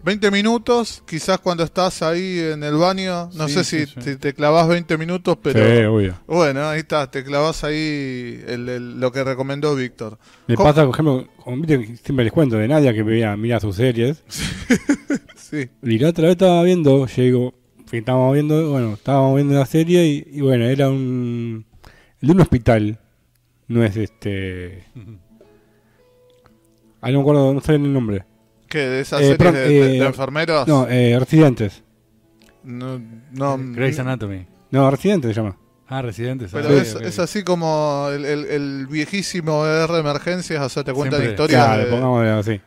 20 0.04 0.32
minutos, 0.32 1.02
quizás 1.08 1.40
cuando 1.40 1.64
estás 1.64 2.02
ahí 2.02 2.38
en 2.40 2.64
el 2.64 2.76
baño, 2.76 3.30
no 3.34 3.48
Sí, 3.48 3.54
sé 3.54 3.64
sí, 3.64 3.80
si 3.86 3.94
sí. 3.94 4.00
te, 4.02 4.16
te 4.18 4.34
clavas 4.34 4.68
20 4.68 4.98
minutos, 4.98 5.38
pero 5.42 5.94
obvio. 5.96 6.20
bueno, 6.28 6.68
ahí 6.68 6.80
está, 6.80 7.10
te 7.10 7.24
clavas 7.24 7.64
ahí 7.64 8.44
el- 8.48 8.68
el- 8.70 9.00
lo 9.00 9.12
que 9.12 9.24
recomendó 9.24 9.76
Víctor. 9.76 10.18
Me 10.48 10.56
¿Cómo? 10.56 10.70
pasa, 10.70 10.86
por 10.86 10.94
ejemplo, 10.94 11.28
siempre 12.04 12.26
les 12.26 12.34
cuento 12.34 12.58
de 12.58 12.68
Nadia 12.68 12.94
que 12.94 13.04
veía, 13.04 13.36
mira 13.38 13.60
sus 13.60 13.76
series. 13.76 14.24
Sí, 15.36 15.70
Y 15.84 16.00
la 16.00 16.10
otra 16.10 16.24
vez 16.24 16.32
estaba 16.32 16.64
viendo, 16.64 17.06
llego, 17.06 17.54
estábamos 17.92 18.34
viendo, 18.34 18.72
bueno, 18.72 18.94
estábamos 18.94 19.36
viendo 19.36 19.54
la 19.54 19.68
serie 19.68 20.04
y, 20.08 20.28
y 20.32 20.42
bueno, 20.42 20.66
era 20.66 20.90
un. 20.90 21.66
El 22.22 22.28
de 22.28 22.34
un 22.34 22.42
hospital. 22.42 23.00
No 23.68 23.84
es 23.84 23.96
este. 23.96 24.84
Ah, 27.02 27.12
no 27.12 27.18
me 27.18 27.22
acuerdo, 27.22 27.54
no 27.54 27.62
sé 27.62 27.76
el 27.76 27.94
nombre. 27.94 28.26
¿Qué? 28.74 28.80
¿De 28.80 29.00
esas 29.02 29.22
Eh, 29.22 29.24
series 29.24 29.38
perdón, 29.38 29.54
de, 29.56 29.62
de- 29.70 29.96
eh, 29.98 30.00
de 30.02 30.06
enfermeros? 30.06 30.68
No, 30.68 30.88
eh, 30.90 31.18
Residentes. 31.20 31.82
no, 32.64 33.00
no, 33.32 33.58
Grey's 33.74 34.00
Anatomy. 34.00 34.46
No, 34.72 34.90
Residentes 34.92 35.30
se 35.36 35.42
llama. 35.42 35.58
Ah, 35.88 36.02
Residentes. 36.02 36.50
pero 36.52 36.70
ah, 36.70 36.74
es, 36.82 36.96
ok, 36.96 37.02
es 37.04 37.20
así 37.20 37.44
como 37.44 38.08
el, 38.12 38.26
el- 38.26 38.46
el 38.46 38.88
viejísimo 38.88 39.66
R 39.66 39.98
Emergencias, 40.00 40.62
o 40.62 40.70
sea, 40.70 40.84
te 40.84 40.92
cuentan 40.94 41.20
Siempre. 41.22 41.44
historias 41.44 41.66
Claro, 41.66 41.84
de- 41.86 41.92
pongámosle 41.92 42.30
así. 42.32 42.62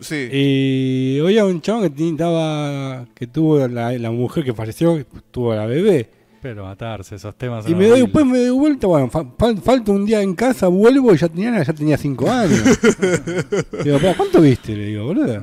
Sí, 0.00 0.28
Y 0.32 1.20
oía 1.20 1.44
un 1.44 1.60
chabón 1.60 1.92
que 1.94 2.08
estaba. 2.08 3.06
que 3.14 3.26
tuvo 3.26 3.66
la, 3.68 3.92
la 3.92 4.10
mujer 4.10 4.44
que 4.44 4.52
falleció, 4.52 4.96
que 4.96 5.06
tuvo 5.30 5.54
la 5.54 5.66
bebé. 5.66 6.10
Pero 6.44 6.62
matarse, 6.66 7.14
esos 7.14 7.34
temas. 7.36 7.66
Y 7.66 7.74
me 7.74 7.86
doy, 7.88 8.02
después 8.02 8.26
me 8.26 8.36
doy 8.38 8.50
vuelta, 8.50 8.86
bueno, 8.86 9.08
fa- 9.08 9.24
fal- 9.24 9.58
falta 9.62 9.92
un 9.92 10.04
día 10.04 10.20
en 10.20 10.34
casa, 10.34 10.66
vuelvo 10.68 11.14
y 11.14 11.16
ya 11.16 11.26
tenía, 11.26 11.62
ya 11.62 11.72
tenía 11.72 11.96
cinco 11.96 12.30
años. 12.30 12.62
digo, 13.82 13.96
¿pero 13.98 14.14
cuánto 14.14 14.42
viste? 14.42 14.76
Le 14.76 14.84
digo, 14.88 15.06
boludo. 15.06 15.42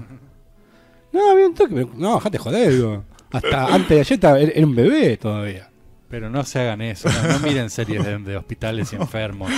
No, 1.12 1.36
bien 1.36 1.56
toque, 1.56 1.74
pero- 1.74 1.90
no, 1.96 2.14
dejate 2.14 2.38
joder, 2.38 2.72
digo. 2.72 3.04
Hasta 3.32 3.66
antes 3.74 3.90
de 3.90 4.00
ayer 4.02 4.14
estaba- 4.14 4.40
era 4.40 4.52
era 4.52 4.68
un 4.68 4.76
bebé 4.76 5.18
todavía. 5.18 5.70
Pero 6.08 6.30
no 6.30 6.44
se 6.44 6.60
hagan 6.60 6.82
eso. 6.82 7.10
No, 7.10 7.34
no 7.34 7.40
miren 7.40 7.72
series 7.72 8.06
de, 8.06 8.20
de 8.20 8.38
hospitales 8.38 8.94
y 8.94 8.96
enfermos. 9.02 9.50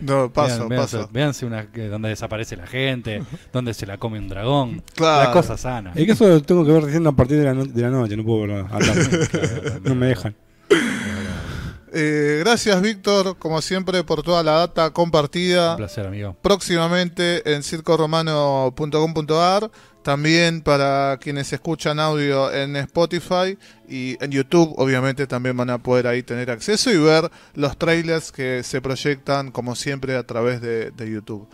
no, 0.00 0.32
paso, 0.32 0.66
Vean- 0.66 0.80
paso. 0.80 1.10
véanse- 1.12 1.44
una 1.46 1.64
donde 1.90 2.08
desaparece 2.08 2.56
la 2.56 2.66
gente, 2.66 3.22
donde 3.52 3.74
se 3.74 3.84
la 3.84 3.98
come 3.98 4.18
un 4.18 4.30
dragón. 4.30 4.82
Claro. 4.94 5.24
La 5.28 5.32
cosa 5.34 5.58
sana. 5.58 5.92
Es 5.94 6.06
que 6.06 6.12
eso 6.12 6.26
lo 6.26 6.40
tengo 6.40 6.64
que 6.64 6.72
ver 6.72 6.84
recién 6.84 7.06
a 7.06 7.12
partir 7.12 7.36
de 7.36 7.44
la, 7.44 7.52
no- 7.52 7.66
de 7.66 7.82
la 7.82 7.90
noche, 7.90 8.16
no 8.16 8.24
puedo 8.24 8.64
tarde. 8.64 9.80
No 9.84 9.94
me 9.94 10.06
dejan. 10.06 10.34
Eh, 11.98 12.40
gracias, 12.40 12.82
Víctor, 12.82 13.38
como 13.38 13.62
siempre, 13.62 14.04
por 14.04 14.22
toda 14.22 14.42
la 14.42 14.52
data 14.52 14.90
compartida. 14.90 15.70
Un 15.70 15.76
placer, 15.78 16.06
amigo. 16.06 16.36
próximamente 16.42 17.54
en 17.54 17.62
circoromano.com.ar, 17.62 19.70
también 20.02 20.60
para 20.60 21.16
quienes 21.18 21.50
escuchan 21.54 21.98
audio 21.98 22.52
en 22.52 22.76
Spotify 22.76 23.56
y 23.88 24.22
en 24.22 24.30
YouTube, 24.30 24.74
obviamente 24.76 25.26
también 25.26 25.56
van 25.56 25.70
a 25.70 25.78
poder 25.78 26.06
ahí 26.06 26.22
tener 26.22 26.50
acceso 26.50 26.92
y 26.92 26.98
ver 26.98 27.30
los 27.54 27.78
trailers 27.78 28.30
que 28.30 28.62
se 28.62 28.82
proyectan 28.82 29.50
como 29.50 29.74
siempre 29.74 30.16
a 30.16 30.26
través 30.26 30.60
de, 30.60 30.90
de 30.90 31.10
YouTube. 31.10 31.48